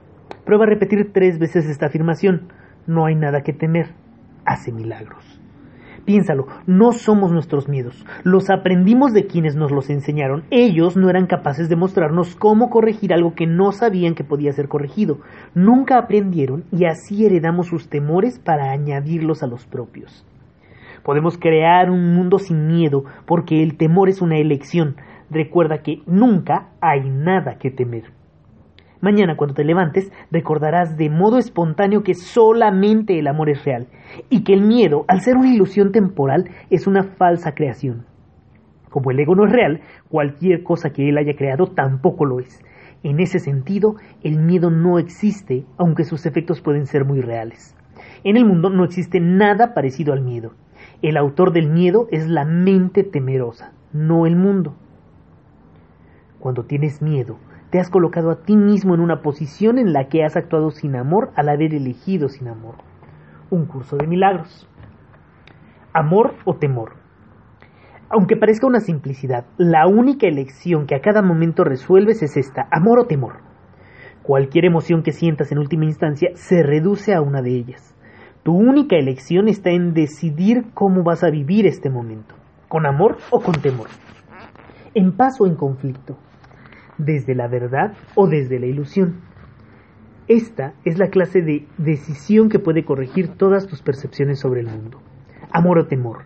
Prueba 0.45 0.65
a 0.65 0.69
repetir 0.69 1.13
tres 1.13 1.39
veces 1.39 1.67
esta 1.67 1.87
afirmación. 1.87 2.49
No 2.87 3.07
hay 3.07 3.15
nada 3.15 3.43
que 3.43 3.53
temer. 3.53 3.95
Hace 4.45 4.73
milagros. 4.73 5.41
Piénsalo, 6.05 6.47
no 6.67 6.93
somos 6.93 7.31
nuestros 7.31 7.69
miedos, 7.69 8.05
los 8.25 8.51
aprendimos 8.51 9.13
de 9.13 9.27
quienes 9.27 9.55
nos 9.55 9.71
los 9.71 9.91
enseñaron. 9.91 10.45
Ellos 10.51 10.97
no 10.97 11.11
eran 11.11 11.27
capaces 11.27 11.69
de 11.69 11.77
mostrarnos 11.77 12.35
cómo 12.37 12.71
corregir 12.71 13.13
algo 13.13 13.35
que 13.35 13.47
no 13.47 13.71
sabían 13.71 14.15
que 14.15 14.25
podía 14.25 14.53
ser 14.53 14.67
corregido. 14.67 15.19
Nunca 15.55 15.99
aprendieron 15.99 16.65
y 16.73 16.87
así 16.87 17.27
heredamos 17.27 17.69
sus 17.69 17.89
temores 17.89 18.39
para 18.39 18.73
añadirlos 18.73 19.43
a 19.43 19.47
los 19.47 19.67
propios. 19.67 20.25
Podemos 21.03 21.39
crear 21.39 21.91
un 21.91 22.15
mundo 22.15 22.39
sin 22.39 22.67
miedo 22.67 23.05
porque 23.27 23.63
el 23.63 23.77
temor 23.77 24.09
es 24.09 24.21
una 24.21 24.39
elección. 24.39 24.97
Recuerda 25.31 25.83
que 25.83 26.03
nunca 26.07 26.71
hay 26.81 27.09
nada 27.09 27.59
que 27.59 27.71
temer. 27.71 28.13
Mañana 29.01 29.37
cuando 29.37 29.55
te 29.55 29.65
levantes 29.65 30.13
recordarás 30.31 30.99
de 30.99 31.09
modo 31.09 31.39
espontáneo 31.39 32.03
que 32.03 32.15
solamente 32.15 33.19
el 33.19 33.29
amor 33.29 33.49
es 33.49 33.65
real 33.65 33.87
y 34.29 34.45
que 34.45 34.53
el 34.53 34.61
miedo, 34.61 35.07
al 35.09 35.23
ser 35.23 35.39
una 35.39 35.55
ilusión 35.55 35.91
temporal, 35.91 36.51
es 36.69 36.87
una 36.87 37.05
falsa 37.05 37.55
creación. 37.55 38.05
Como 38.91 39.11
el 39.11 39.21
ego 39.21 39.35
no 39.35 39.47
es 39.47 39.53
real, 39.53 39.81
cualquier 40.11 40.63
cosa 40.63 40.91
que 40.91 41.09
él 41.09 41.17
haya 41.17 41.35
creado 41.35 41.69
tampoco 41.69 42.27
lo 42.27 42.41
es. 42.41 42.61
En 43.03 43.21
ese 43.21 43.39
sentido, 43.39 43.95
el 44.23 44.39
miedo 44.39 44.71
no 44.71 44.99
existe, 44.99 45.65
aunque 45.79 46.05
sus 46.05 46.27
efectos 46.27 46.61
pueden 46.61 46.85
ser 46.85 47.07
muy 47.07 47.23
reales. 47.23 47.75
En 48.25 48.37
el 48.37 48.45
mundo 48.45 48.69
no 48.69 48.85
existe 48.85 49.21
nada 49.21 49.73
parecido 49.73 50.13
al 50.13 50.21
miedo. 50.21 50.53
El 51.03 51.17
autor 51.17 51.53
del 51.53 51.71
miedo 51.71 52.09
es 52.11 52.29
la 52.29 52.45
mente 52.45 53.05
temerosa, 53.05 53.73
no 53.93 54.27
el 54.27 54.37
mundo. 54.37 54.75
Cuando 56.39 56.65
tienes 56.65 57.01
miedo, 57.01 57.39
te 57.71 57.81
has 57.81 57.89
colocado 57.89 58.31
a 58.31 58.43
ti 58.43 58.55
mismo 58.55 58.95
en 58.95 59.01
una 59.01 59.23
posición 59.23 59.79
en 59.79 59.95
la 59.95 60.09
que 60.09 60.25
has 60.25 60.37
actuado 60.37 60.71
sin 60.71 60.97
amor 60.97 61.33
al 61.37 61.49
haber 61.49 61.73
elegido 61.73 62.29
sin 62.29 62.49
amor. 62.49 62.75
Un 63.49 63.65
curso 63.65 63.97
de 63.97 64.07
milagros. 64.07 64.69
Amor 65.95 66.35
o 66.45 66.57
temor. 66.57 66.97
Aunque 68.11 68.37
parezca 68.37 68.67
una 68.67 68.81
simplicidad, 68.81 69.47
la 69.57 69.87
única 69.87 70.27
elección 70.27 70.87
que 70.87 70.97
a 70.97 71.01
cada 71.01 71.23
momento 71.23 71.65
resuelves 71.65 72.23
es 72.23 72.37
esta, 72.37 72.69
amor 72.71 72.99
o 72.99 73.07
temor. 73.07 73.39
Cualquier 74.23 74.67
emoción 74.67 75.03
que 75.03 75.13
sientas 75.13 75.51
en 75.51 75.59
última 75.59 75.87
instancia 75.87 76.31
se 76.35 76.63
reduce 76.63 77.15
a 77.15 77.23
una 77.23 77.41
de 77.41 77.53
ellas. 77.53 77.97
Tu 78.43 78.55
única 78.55 78.97
elección 78.97 79.49
está 79.49 79.71
en 79.71 79.93
decidir 79.93 80.65
cómo 80.73 81.03
vas 81.03 81.23
a 81.23 81.31
vivir 81.31 81.67
este 81.67 81.91
momento, 81.91 82.35
con 82.69 82.87
amor 82.87 83.19
o 83.31 83.41
con 83.41 83.61
temor, 83.61 83.89
en 84.95 85.13
paz 85.13 85.41
o 85.41 85.47
en 85.47 85.57
conflicto, 85.57 86.17
desde 86.97 87.35
la 87.35 87.49
verdad 87.49 87.93
o 88.15 88.29
desde 88.29 88.59
la 88.59 88.67
ilusión. 88.67 89.21
Esta 90.27 90.73
es 90.85 90.99
la 90.99 91.09
clase 91.09 91.43
de 91.43 91.67
decisión 91.77 92.49
que 92.49 92.59
puede 92.59 92.85
corregir 92.85 93.29
todas 93.37 93.67
tus 93.67 93.83
percepciones 93.83 94.41
sobre 94.41 94.61
el 94.61 94.69
mundo. 94.69 95.03
Amor 95.53 95.79
o 95.79 95.87
temor. 95.87 96.25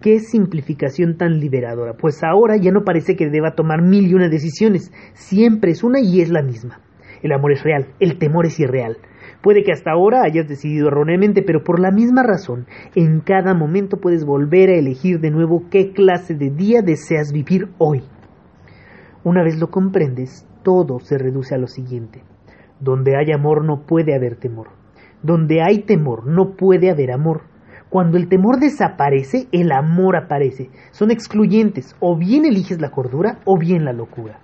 Qué 0.00 0.20
simplificación 0.20 1.16
tan 1.18 1.40
liberadora, 1.40 1.94
pues 1.94 2.22
ahora 2.24 2.56
ya 2.56 2.70
no 2.70 2.84
parece 2.84 3.16
que 3.16 3.28
deba 3.28 3.54
tomar 3.54 3.82
mil 3.82 4.06
y 4.06 4.14
una 4.14 4.28
decisiones, 4.28 4.92
siempre 5.12 5.72
es 5.72 5.82
una 5.82 6.00
y 6.00 6.20
es 6.22 6.30
la 6.30 6.42
misma. 6.42 6.80
El 7.22 7.32
amor 7.32 7.52
es 7.52 7.62
real, 7.62 7.88
el 8.00 8.18
temor 8.18 8.46
es 8.46 8.60
irreal. 8.60 8.98
Puede 9.44 9.62
que 9.62 9.72
hasta 9.72 9.90
ahora 9.90 10.22
hayas 10.24 10.48
decidido 10.48 10.88
erróneamente, 10.88 11.42
pero 11.42 11.62
por 11.62 11.78
la 11.78 11.90
misma 11.90 12.22
razón, 12.22 12.64
en 12.94 13.20
cada 13.20 13.52
momento 13.52 13.98
puedes 13.98 14.24
volver 14.24 14.70
a 14.70 14.78
elegir 14.78 15.20
de 15.20 15.30
nuevo 15.30 15.64
qué 15.70 15.92
clase 15.92 16.34
de 16.34 16.48
día 16.48 16.80
deseas 16.80 17.30
vivir 17.30 17.68
hoy. 17.76 18.04
Una 19.22 19.44
vez 19.44 19.60
lo 19.60 19.70
comprendes, 19.70 20.48
todo 20.62 20.98
se 20.98 21.18
reduce 21.18 21.54
a 21.54 21.58
lo 21.58 21.66
siguiente. 21.66 22.22
Donde 22.80 23.18
hay 23.18 23.32
amor 23.32 23.66
no 23.66 23.82
puede 23.82 24.14
haber 24.14 24.36
temor. 24.36 24.68
Donde 25.22 25.60
hay 25.62 25.80
temor 25.80 26.26
no 26.26 26.56
puede 26.56 26.90
haber 26.90 27.12
amor. 27.12 27.42
Cuando 27.90 28.16
el 28.16 28.28
temor 28.28 28.58
desaparece, 28.58 29.48
el 29.52 29.72
amor 29.72 30.16
aparece. 30.16 30.70
Son 30.90 31.10
excluyentes. 31.10 31.94
O 32.00 32.16
bien 32.16 32.46
eliges 32.46 32.80
la 32.80 32.90
cordura 32.90 33.40
o 33.44 33.58
bien 33.58 33.84
la 33.84 33.92
locura. 33.92 34.40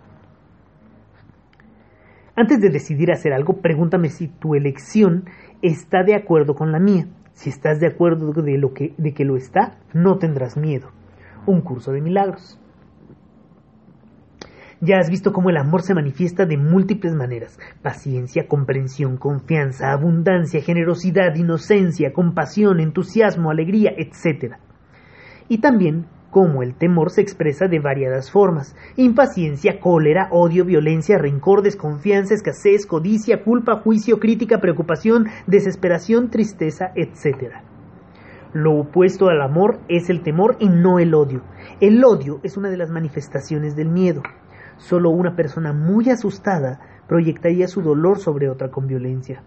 Antes 2.41 2.59
de 2.59 2.71
decidir 2.71 3.13
hacer 3.13 3.35
algo, 3.35 3.61
pregúntame 3.61 4.09
si 4.09 4.27
tu 4.27 4.55
elección 4.55 5.27
está 5.61 6.05
de 6.05 6.15
acuerdo 6.15 6.55
con 6.55 6.73
la 6.73 6.79
mía. 6.79 7.07
Si 7.35 7.51
estás 7.51 7.81
de 7.81 7.87
acuerdo 7.87 8.33
de, 8.33 8.57
lo 8.57 8.73
que, 8.73 8.95
de 8.97 9.13
que 9.13 9.27
lo 9.27 9.37
está, 9.37 9.77
no 9.93 10.17
tendrás 10.17 10.57
miedo. 10.57 10.91
Un 11.45 11.61
curso 11.61 11.93
de 11.93 12.01
milagros. 12.01 12.59
Ya 14.81 14.97
has 14.97 15.11
visto 15.11 15.35
cómo 15.35 15.51
el 15.51 15.59
amor 15.59 15.83
se 15.83 15.93
manifiesta 15.93 16.47
de 16.47 16.57
múltiples 16.57 17.15
maneras. 17.15 17.59
Paciencia, 17.83 18.49
comprensión, 18.49 19.19
confianza, 19.19 19.93
abundancia, 19.93 20.63
generosidad, 20.63 21.35
inocencia, 21.35 22.15
compasión, 22.15 22.81
entusiasmo, 22.81 23.51
alegría, 23.51 23.93
etc. 23.99 24.55
Y 25.47 25.59
también 25.59 26.07
cómo 26.31 26.63
el 26.63 26.75
temor 26.75 27.11
se 27.11 27.21
expresa 27.21 27.67
de 27.67 27.81
variadas 27.81 28.31
formas. 28.31 28.75
Impaciencia, 28.97 29.81
cólera, 29.81 30.29
odio, 30.31 30.65
violencia, 30.65 31.19
rencor, 31.19 31.63
desconfianza, 31.63 32.35
escasez, 32.35 32.87
codicia, 32.87 33.43
culpa, 33.43 33.77
juicio, 33.77 34.19
crítica, 34.19 34.61
preocupación, 34.61 35.27
desesperación, 35.47 36.31
tristeza, 36.31 36.93
etc. 36.95 37.55
Lo 38.53 38.81
opuesto 38.81 39.29
al 39.29 39.43
amor 39.43 39.79
es 39.89 40.11
el 40.11 40.23
temor 40.23 40.57
y 40.59 40.69
no 40.69 40.99
el 40.99 41.15
odio. 41.15 41.43
El 41.81 42.05
odio 42.05 42.41
es 42.43 42.57
una 42.57 42.71
de 42.71 42.77
las 42.77 42.91
manifestaciones 42.91 43.77
del 43.77 43.89
miedo. 43.89 44.23
Solo 44.77 45.11
una 45.11 45.37
persona 45.37 45.73
muy 45.73 46.11
asustada 46.11 46.81
proyectaría 47.07 47.69
su 47.69 47.83
dolor 47.83 48.19
sobre 48.19 48.49
otra 48.49 48.71
con 48.71 48.87
violencia. 48.87 49.43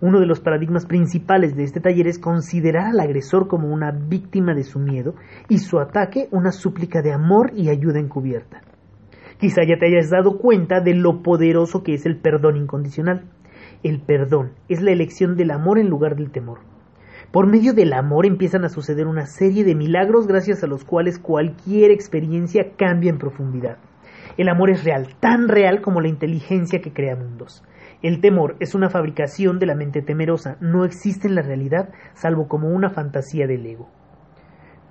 Uno 0.00 0.20
de 0.20 0.26
los 0.26 0.40
paradigmas 0.40 0.86
principales 0.86 1.56
de 1.56 1.64
este 1.64 1.80
taller 1.80 2.06
es 2.06 2.18
considerar 2.18 2.86
al 2.86 3.00
agresor 3.00 3.48
como 3.48 3.68
una 3.68 3.90
víctima 3.90 4.54
de 4.54 4.64
su 4.64 4.78
miedo 4.78 5.14
y 5.48 5.58
su 5.58 5.78
ataque 5.78 6.28
una 6.30 6.52
súplica 6.52 7.00
de 7.02 7.12
amor 7.12 7.52
y 7.54 7.68
ayuda 7.68 8.00
encubierta. 8.00 8.62
Quizá 9.38 9.62
ya 9.62 9.78
te 9.78 9.86
hayas 9.86 10.10
dado 10.10 10.38
cuenta 10.38 10.80
de 10.80 10.94
lo 10.94 11.22
poderoso 11.22 11.82
que 11.82 11.94
es 11.94 12.06
el 12.06 12.16
perdón 12.16 12.56
incondicional. 12.56 13.24
El 13.82 14.00
perdón 14.00 14.52
es 14.68 14.80
la 14.80 14.92
elección 14.92 15.36
del 15.36 15.50
amor 15.50 15.78
en 15.78 15.88
lugar 15.88 16.16
del 16.16 16.30
temor. 16.30 16.58
Por 17.30 17.46
medio 17.46 17.72
del 17.72 17.92
amor 17.92 18.26
empiezan 18.26 18.64
a 18.64 18.68
suceder 18.68 19.06
una 19.06 19.26
serie 19.26 19.64
de 19.64 19.74
milagros 19.74 20.26
gracias 20.26 20.62
a 20.62 20.66
los 20.66 20.84
cuales 20.84 21.18
cualquier 21.18 21.90
experiencia 21.90 22.72
cambia 22.76 23.10
en 23.10 23.18
profundidad. 23.18 23.78
El 24.36 24.48
amor 24.48 24.70
es 24.70 24.84
real, 24.84 25.14
tan 25.20 25.48
real 25.48 25.80
como 25.80 26.00
la 26.00 26.08
inteligencia 26.08 26.80
que 26.80 26.92
crea 26.92 27.16
mundos. 27.16 27.62
El 28.04 28.20
temor 28.20 28.56
es 28.60 28.74
una 28.74 28.90
fabricación 28.90 29.58
de 29.58 29.64
la 29.64 29.74
mente 29.74 30.02
temerosa, 30.02 30.58
no 30.60 30.84
existe 30.84 31.26
en 31.26 31.34
la 31.34 31.40
realidad 31.40 31.88
salvo 32.12 32.48
como 32.48 32.68
una 32.68 32.90
fantasía 32.90 33.46
del 33.46 33.64
ego. 33.64 33.88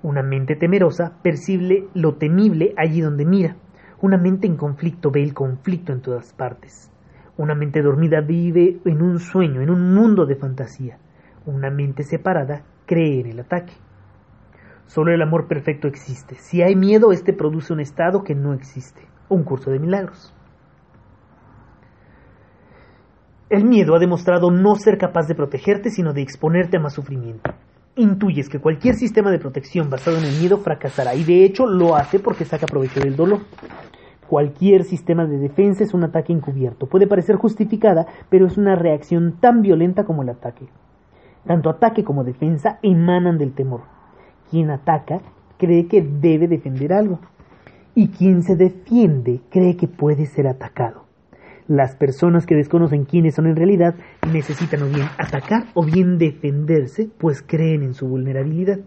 Una 0.02 0.24
mente 0.24 0.56
temerosa 0.56 1.12
percibe 1.22 1.86
lo 1.94 2.16
temible 2.16 2.74
allí 2.76 3.00
donde 3.00 3.24
mira. 3.24 3.54
Una 4.00 4.18
mente 4.18 4.48
en 4.48 4.56
conflicto 4.56 5.12
ve 5.12 5.22
el 5.22 5.32
conflicto 5.32 5.92
en 5.92 6.00
todas 6.00 6.32
partes. 6.32 6.90
Una 7.36 7.54
mente 7.54 7.82
dormida 7.82 8.20
vive 8.20 8.80
en 8.84 9.00
un 9.00 9.20
sueño, 9.20 9.62
en 9.62 9.70
un 9.70 9.94
mundo 9.94 10.26
de 10.26 10.34
fantasía. 10.34 10.98
Una 11.46 11.70
mente 11.70 12.02
separada 12.02 12.64
cree 12.84 13.20
en 13.20 13.28
el 13.28 13.38
ataque. 13.38 13.74
Solo 14.86 15.14
el 15.14 15.22
amor 15.22 15.46
perfecto 15.46 15.86
existe. 15.86 16.34
Si 16.34 16.62
hay 16.62 16.74
miedo, 16.74 17.12
este 17.12 17.32
produce 17.32 17.72
un 17.72 17.78
estado 17.78 18.24
que 18.24 18.34
no 18.34 18.54
existe. 18.54 19.02
Un 19.28 19.44
curso 19.44 19.70
de 19.70 19.78
milagros. 19.78 20.34
El 23.50 23.66
miedo 23.66 23.94
ha 23.94 23.98
demostrado 23.98 24.50
no 24.50 24.74
ser 24.76 24.96
capaz 24.96 25.28
de 25.28 25.34
protegerte, 25.34 25.90
sino 25.90 26.14
de 26.14 26.22
exponerte 26.22 26.78
a 26.78 26.80
más 26.80 26.94
sufrimiento. 26.94 27.52
Intuyes 27.94 28.48
que 28.48 28.58
cualquier 28.58 28.94
sistema 28.94 29.30
de 29.30 29.38
protección 29.38 29.90
basado 29.90 30.16
en 30.16 30.24
el 30.24 30.40
miedo 30.40 30.58
fracasará 30.58 31.14
y 31.14 31.24
de 31.24 31.44
hecho 31.44 31.66
lo 31.66 31.94
hace 31.94 32.18
porque 32.18 32.46
saca 32.46 32.66
provecho 32.66 33.00
del 33.00 33.16
dolor. 33.16 33.40
Cualquier 34.28 34.84
sistema 34.84 35.26
de 35.26 35.36
defensa 35.36 35.84
es 35.84 35.92
un 35.92 36.04
ataque 36.04 36.32
encubierto. 36.32 36.86
Puede 36.86 37.06
parecer 37.06 37.36
justificada, 37.36 38.06
pero 38.30 38.46
es 38.46 38.56
una 38.56 38.76
reacción 38.76 39.36
tan 39.38 39.60
violenta 39.60 40.04
como 40.04 40.22
el 40.22 40.30
ataque. 40.30 40.66
Tanto 41.46 41.68
ataque 41.68 42.02
como 42.02 42.24
defensa 42.24 42.78
emanan 42.82 43.36
del 43.36 43.52
temor. 43.52 43.82
Quien 44.50 44.70
ataca 44.70 45.20
cree 45.58 45.86
que 45.86 46.00
debe 46.00 46.48
defender 46.48 46.94
algo 46.94 47.20
y 47.94 48.08
quien 48.08 48.42
se 48.42 48.56
defiende 48.56 49.42
cree 49.50 49.76
que 49.76 49.86
puede 49.86 50.24
ser 50.24 50.46
atacado. 50.46 51.03
Las 51.66 51.96
personas 51.96 52.44
que 52.44 52.54
desconocen 52.54 53.06
quiénes 53.06 53.36
son 53.36 53.46
en 53.46 53.56
realidad 53.56 53.94
necesitan 54.30 54.82
o 54.82 54.86
bien 54.86 55.08
atacar 55.16 55.68
o 55.72 55.82
bien 55.82 56.18
defenderse, 56.18 57.08
pues 57.18 57.40
creen 57.40 57.82
en 57.82 57.94
su 57.94 58.06
vulnerabilidad. 58.06 58.80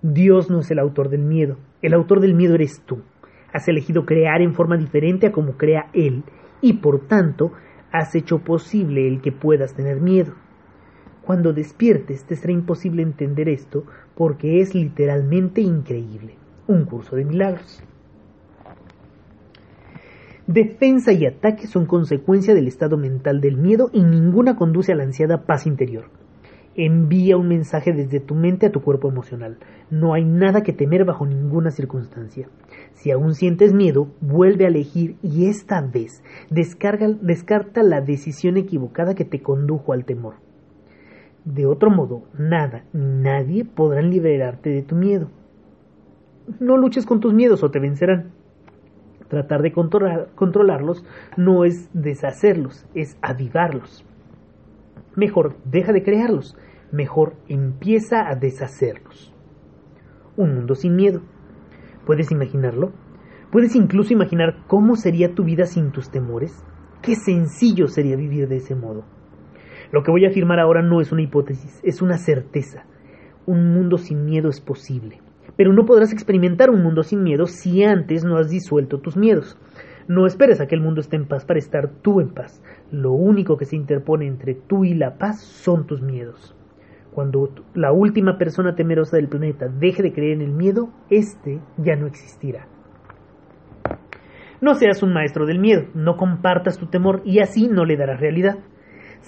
Dios 0.00 0.50
no 0.50 0.60
es 0.60 0.70
el 0.70 0.78
autor 0.78 1.08
del 1.08 1.22
miedo, 1.22 1.56
el 1.82 1.94
autor 1.94 2.20
del 2.20 2.34
miedo 2.34 2.54
eres 2.54 2.82
tú. 2.86 3.02
Has 3.52 3.66
elegido 3.66 4.06
crear 4.06 4.40
en 4.40 4.54
forma 4.54 4.76
diferente 4.76 5.26
a 5.26 5.32
como 5.32 5.56
crea 5.56 5.90
Él 5.94 6.22
y 6.60 6.74
por 6.74 7.08
tanto 7.08 7.50
has 7.90 8.14
hecho 8.14 8.38
posible 8.38 9.08
el 9.08 9.20
que 9.20 9.32
puedas 9.32 9.74
tener 9.74 10.00
miedo. 10.00 10.34
Cuando 11.22 11.52
despiertes 11.52 12.24
te 12.24 12.36
será 12.36 12.52
imposible 12.52 13.02
entender 13.02 13.48
esto 13.48 13.82
porque 14.14 14.60
es 14.60 14.76
literalmente 14.76 15.60
increíble. 15.60 16.36
Un 16.68 16.84
curso 16.84 17.16
de 17.16 17.24
milagros. 17.24 17.82
Defensa 20.48 21.12
y 21.12 21.26
ataque 21.26 21.66
son 21.66 21.84
consecuencia 21.84 22.54
del 22.54 22.68
estado 22.68 22.96
mental 22.96 23.42
del 23.42 23.58
miedo 23.58 23.90
y 23.92 24.02
ninguna 24.02 24.56
conduce 24.56 24.92
a 24.92 24.94
la 24.94 25.02
ansiada 25.02 25.42
paz 25.42 25.66
interior. 25.66 26.06
Envía 26.74 27.36
un 27.36 27.48
mensaje 27.48 27.92
desde 27.92 28.18
tu 28.18 28.34
mente 28.34 28.64
a 28.64 28.72
tu 28.72 28.80
cuerpo 28.80 29.10
emocional. 29.10 29.58
No 29.90 30.14
hay 30.14 30.24
nada 30.24 30.62
que 30.62 30.72
temer 30.72 31.04
bajo 31.04 31.26
ninguna 31.26 31.70
circunstancia. 31.70 32.48
Si 32.94 33.10
aún 33.10 33.34
sientes 33.34 33.74
miedo, 33.74 34.08
vuelve 34.22 34.64
a 34.64 34.68
elegir 34.68 35.16
y 35.22 35.48
esta 35.48 35.82
vez 35.82 36.22
descarta 36.48 37.82
la 37.82 38.00
decisión 38.00 38.56
equivocada 38.56 39.14
que 39.14 39.26
te 39.26 39.42
condujo 39.42 39.92
al 39.92 40.06
temor. 40.06 40.36
De 41.44 41.66
otro 41.66 41.90
modo, 41.90 42.22
nada 42.38 42.86
ni 42.94 43.04
nadie 43.04 43.66
podrán 43.66 44.08
liberarte 44.08 44.70
de 44.70 44.82
tu 44.82 44.96
miedo. 44.96 45.28
No 46.58 46.78
luches 46.78 47.04
con 47.04 47.20
tus 47.20 47.34
miedos 47.34 47.62
o 47.62 47.70
te 47.70 47.80
vencerán. 47.80 48.37
Tratar 49.28 49.62
de 49.62 49.72
controlarlos 49.72 51.04
no 51.36 51.64
es 51.64 51.90
deshacerlos, 51.92 52.86
es 52.94 53.18
avivarlos. 53.20 54.04
Mejor 55.16 55.56
deja 55.64 55.92
de 55.92 56.02
crearlos, 56.02 56.56
mejor 56.92 57.34
empieza 57.46 58.28
a 58.28 58.36
deshacerlos. 58.36 59.34
Un 60.36 60.54
mundo 60.54 60.74
sin 60.74 60.96
miedo. 60.96 61.20
¿Puedes 62.06 62.30
imaginarlo? 62.30 62.92
¿Puedes 63.50 63.74
incluso 63.76 64.12
imaginar 64.12 64.64
cómo 64.66 64.96
sería 64.96 65.34
tu 65.34 65.44
vida 65.44 65.66
sin 65.66 65.90
tus 65.90 66.10
temores? 66.10 66.64
Qué 67.02 67.14
sencillo 67.14 67.88
sería 67.88 68.16
vivir 68.16 68.48
de 68.48 68.56
ese 68.56 68.74
modo. 68.74 69.04
Lo 69.92 70.02
que 70.02 70.10
voy 70.10 70.24
a 70.24 70.28
afirmar 70.28 70.58
ahora 70.58 70.82
no 70.82 71.00
es 71.00 71.12
una 71.12 71.22
hipótesis, 71.22 71.80
es 71.82 72.02
una 72.02 72.18
certeza. 72.18 72.84
Un 73.46 73.72
mundo 73.72 73.98
sin 73.98 74.24
miedo 74.24 74.48
es 74.48 74.60
posible. 74.60 75.20
Pero 75.58 75.72
no 75.72 75.86
podrás 75.86 76.12
experimentar 76.12 76.70
un 76.70 76.84
mundo 76.84 77.02
sin 77.02 77.24
miedo 77.24 77.46
si 77.46 77.82
antes 77.82 78.22
no 78.22 78.36
has 78.36 78.48
disuelto 78.48 79.00
tus 79.00 79.16
miedos. 79.16 79.58
No 80.06 80.24
esperes 80.24 80.60
a 80.60 80.68
que 80.68 80.76
el 80.76 80.80
mundo 80.80 81.00
esté 81.00 81.16
en 81.16 81.26
paz 81.26 81.44
para 81.44 81.58
estar 81.58 81.90
tú 82.00 82.20
en 82.20 82.28
paz. 82.28 82.62
Lo 82.92 83.10
único 83.10 83.56
que 83.56 83.64
se 83.64 83.74
interpone 83.74 84.28
entre 84.28 84.54
tú 84.54 84.84
y 84.84 84.94
la 84.94 85.18
paz 85.18 85.42
son 85.42 85.84
tus 85.88 86.00
miedos. 86.00 86.54
Cuando 87.12 87.50
la 87.74 87.90
última 87.90 88.38
persona 88.38 88.76
temerosa 88.76 89.16
del 89.16 89.26
planeta 89.26 89.66
deje 89.66 90.04
de 90.04 90.12
creer 90.12 90.34
en 90.34 90.42
el 90.42 90.52
miedo, 90.52 90.90
éste 91.10 91.58
ya 91.76 91.96
no 91.96 92.06
existirá. 92.06 92.68
No 94.60 94.74
seas 94.74 95.02
un 95.02 95.12
maestro 95.12 95.44
del 95.44 95.58
miedo, 95.58 95.86
no 95.92 96.16
compartas 96.16 96.78
tu 96.78 96.86
temor 96.86 97.20
y 97.24 97.40
así 97.40 97.66
no 97.66 97.84
le 97.84 97.96
darás 97.96 98.20
realidad. 98.20 98.58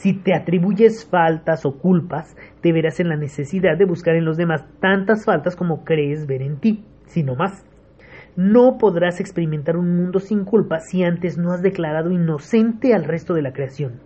Si 0.01 0.15
te 0.15 0.33
atribuyes 0.35 1.05
faltas 1.05 1.67
o 1.67 1.77
culpas, 1.77 2.35
te 2.63 2.73
verás 2.73 3.01
en 3.01 3.11
la 3.11 3.17
necesidad 3.17 3.77
de 3.77 3.85
buscar 3.85 4.15
en 4.17 4.25
los 4.25 4.39
demás 4.39 4.65
tantas 4.81 5.27
faltas 5.27 5.57
como 5.57 5.85
crees 5.85 6.27
ver 6.27 6.41
en 6.41 6.57
ti, 6.57 6.87
si 7.05 7.23
no 7.23 7.37
más. 7.37 7.67
No 8.35 8.79
podrás 8.79 9.21
experimentar 9.21 9.77
un 9.77 9.95
mundo 9.99 10.19
sin 10.19 10.47
culpa 10.47 10.81
si 10.81 11.05
antes 11.05 11.37
no 11.37 11.53
has 11.53 11.61
declarado 11.61 12.11
inocente 12.11 12.95
al 12.95 13.05
resto 13.05 13.35
de 13.35 13.43
la 13.43 13.53
creación. 13.53 14.01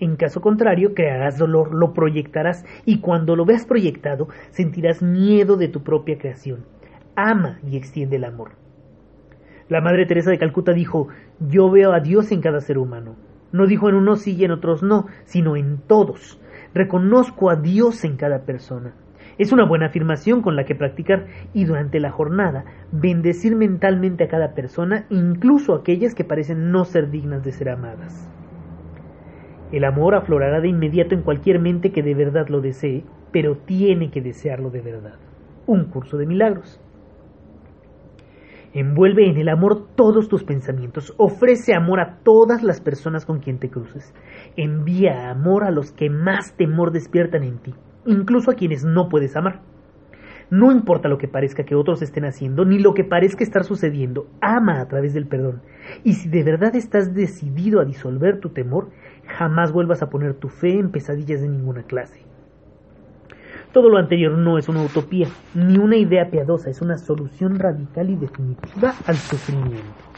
En 0.00 0.16
caso 0.16 0.40
contrario, 0.40 0.94
crearás 0.94 1.38
dolor, 1.38 1.76
lo 1.76 1.92
proyectarás 1.92 2.64
y 2.84 2.98
cuando 2.98 3.36
lo 3.36 3.44
veas 3.44 3.66
proyectado, 3.66 4.26
sentirás 4.50 5.00
miedo 5.00 5.56
de 5.56 5.68
tu 5.68 5.84
propia 5.84 6.18
creación. 6.18 6.64
Ama 7.14 7.60
y 7.70 7.76
extiende 7.76 8.16
el 8.16 8.24
amor. 8.24 8.56
La 9.68 9.80
Madre 9.80 10.06
Teresa 10.06 10.32
de 10.32 10.38
Calcuta 10.38 10.72
dijo, 10.72 11.06
yo 11.38 11.70
veo 11.70 11.92
a 11.92 12.00
Dios 12.00 12.32
en 12.32 12.40
cada 12.40 12.60
ser 12.60 12.78
humano. 12.78 13.29
No 13.52 13.66
dijo 13.66 13.88
en 13.88 13.96
unos 13.96 14.22
sí 14.22 14.36
y 14.36 14.44
en 14.44 14.52
otros 14.52 14.82
no, 14.82 15.06
sino 15.24 15.56
en 15.56 15.78
todos. 15.86 16.40
Reconozco 16.74 17.50
a 17.50 17.56
Dios 17.56 18.04
en 18.04 18.16
cada 18.16 18.44
persona. 18.44 18.94
Es 19.38 19.52
una 19.52 19.64
buena 19.64 19.86
afirmación 19.86 20.42
con 20.42 20.54
la 20.54 20.64
que 20.64 20.74
practicar 20.74 21.26
y 21.54 21.64
durante 21.64 21.98
la 21.98 22.10
jornada 22.10 22.64
bendecir 22.92 23.56
mentalmente 23.56 24.24
a 24.24 24.28
cada 24.28 24.54
persona, 24.54 25.06
incluso 25.08 25.74
aquellas 25.74 26.14
que 26.14 26.24
parecen 26.24 26.70
no 26.70 26.84
ser 26.84 27.10
dignas 27.10 27.42
de 27.42 27.52
ser 27.52 27.70
amadas. 27.70 28.28
El 29.72 29.84
amor 29.84 30.14
aflorará 30.14 30.60
de 30.60 30.68
inmediato 30.68 31.14
en 31.14 31.22
cualquier 31.22 31.60
mente 31.60 31.90
que 31.90 32.02
de 32.02 32.14
verdad 32.14 32.48
lo 32.48 32.60
desee, 32.60 33.04
pero 33.32 33.56
tiene 33.56 34.10
que 34.10 34.20
desearlo 34.20 34.70
de 34.70 34.80
verdad. 34.80 35.14
Un 35.66 35.84
curso 35.84 36.18
de 36.18 36.26
milagros. 36.26 36.80
Envuelve 38.72 39.28
en 39.28 39.36
el 39.36 39.48
amor 39.48 39.88
todos 39.96 40.28
tus 40.28 40.44
pensamientos. 40.44 41.12
Ofrece 41.16 41.74
amor 41.74 41.98
a 41.98 42.18
todas 42.22 42.62
las 42.62 42.80
personas 42.80 43.26
con 43.26 43.40
quien 43.40 43.58
te 43.58 43.68
cruces. 43.68 44.14
Envía 44.56 45.28
amor 45.28 45.64
a 45.64 45.72
los 45.72 45.90
que 45.90 46.08
más 46.08 46.54
temor 46.54 46.92
despiertan 46.92 47.42
en 47.42 47.58
ti, 47.58 47.74
incluso 48.06 48.52
a 48.52 48.54
quienes 48.54 48.84
no 48.84 49.08
puedes 49.08 49.34
amar. 49.34 49.60
No 50.50 50.70
importa 50.70 51.08
lo 51.08 51.18
que 51.18 51.26
parezca 51.26 51.64
que 51.64 51.74
otros 51.74 52.00
estén 52.02 52.24
haciendo, 52.24 52.64
ni 52.64 52.78
lo 52.78 52.94
que 52.94 53.04
parezca 53.04 53.42
estar 53.42 53.64
sucediendo, 53.64 54.28
ama 54.40 54.80
a 54.80 54.86
través 54.86 55.14
del 55.14 55.26
perdón. 55.26 55.62
Y 56.04 56.14
si 56.14 56.28
de 56.28 56.44
verdad 56.44 56.74
estás 56.76 57.12
decidido 57.12 57.80
a 57.80 57.84
disolver 57.84 58.38
tu 58.38 58.50
temor, 58.50 58.90
jamás 59.26 59.72
vuelvas 59.72 60.02
a 60.02 60.10
poner 60.10 60.34
tu 60.34 60.48
fe 60.48 60.78
en 60.78 60.90
pesadillas 60.90 61.40
de 61.40 61.48
ninguna 61.48 61.82
clase. 61.84 62.29
Todo 63.72 63.88
lo 63.88 63.98
anterior 63.98 64.36
no 64.36 64.58
es 64.58 64.68
una 64.68 64.82
utopía, 64.82 65.28
ni 65.54 65.78
una 65.78 65.96
idea 65.96 66.30
piadosa, 66.30 66.70
es 66.70 66.82
una 66.82 66.98
solución 66.98 67.58
radical 67.58 68.10
y 68.10 68.16
definitiva 68.16 68.94
al 69.06 69.16
sufrimiento. 69.16 70.10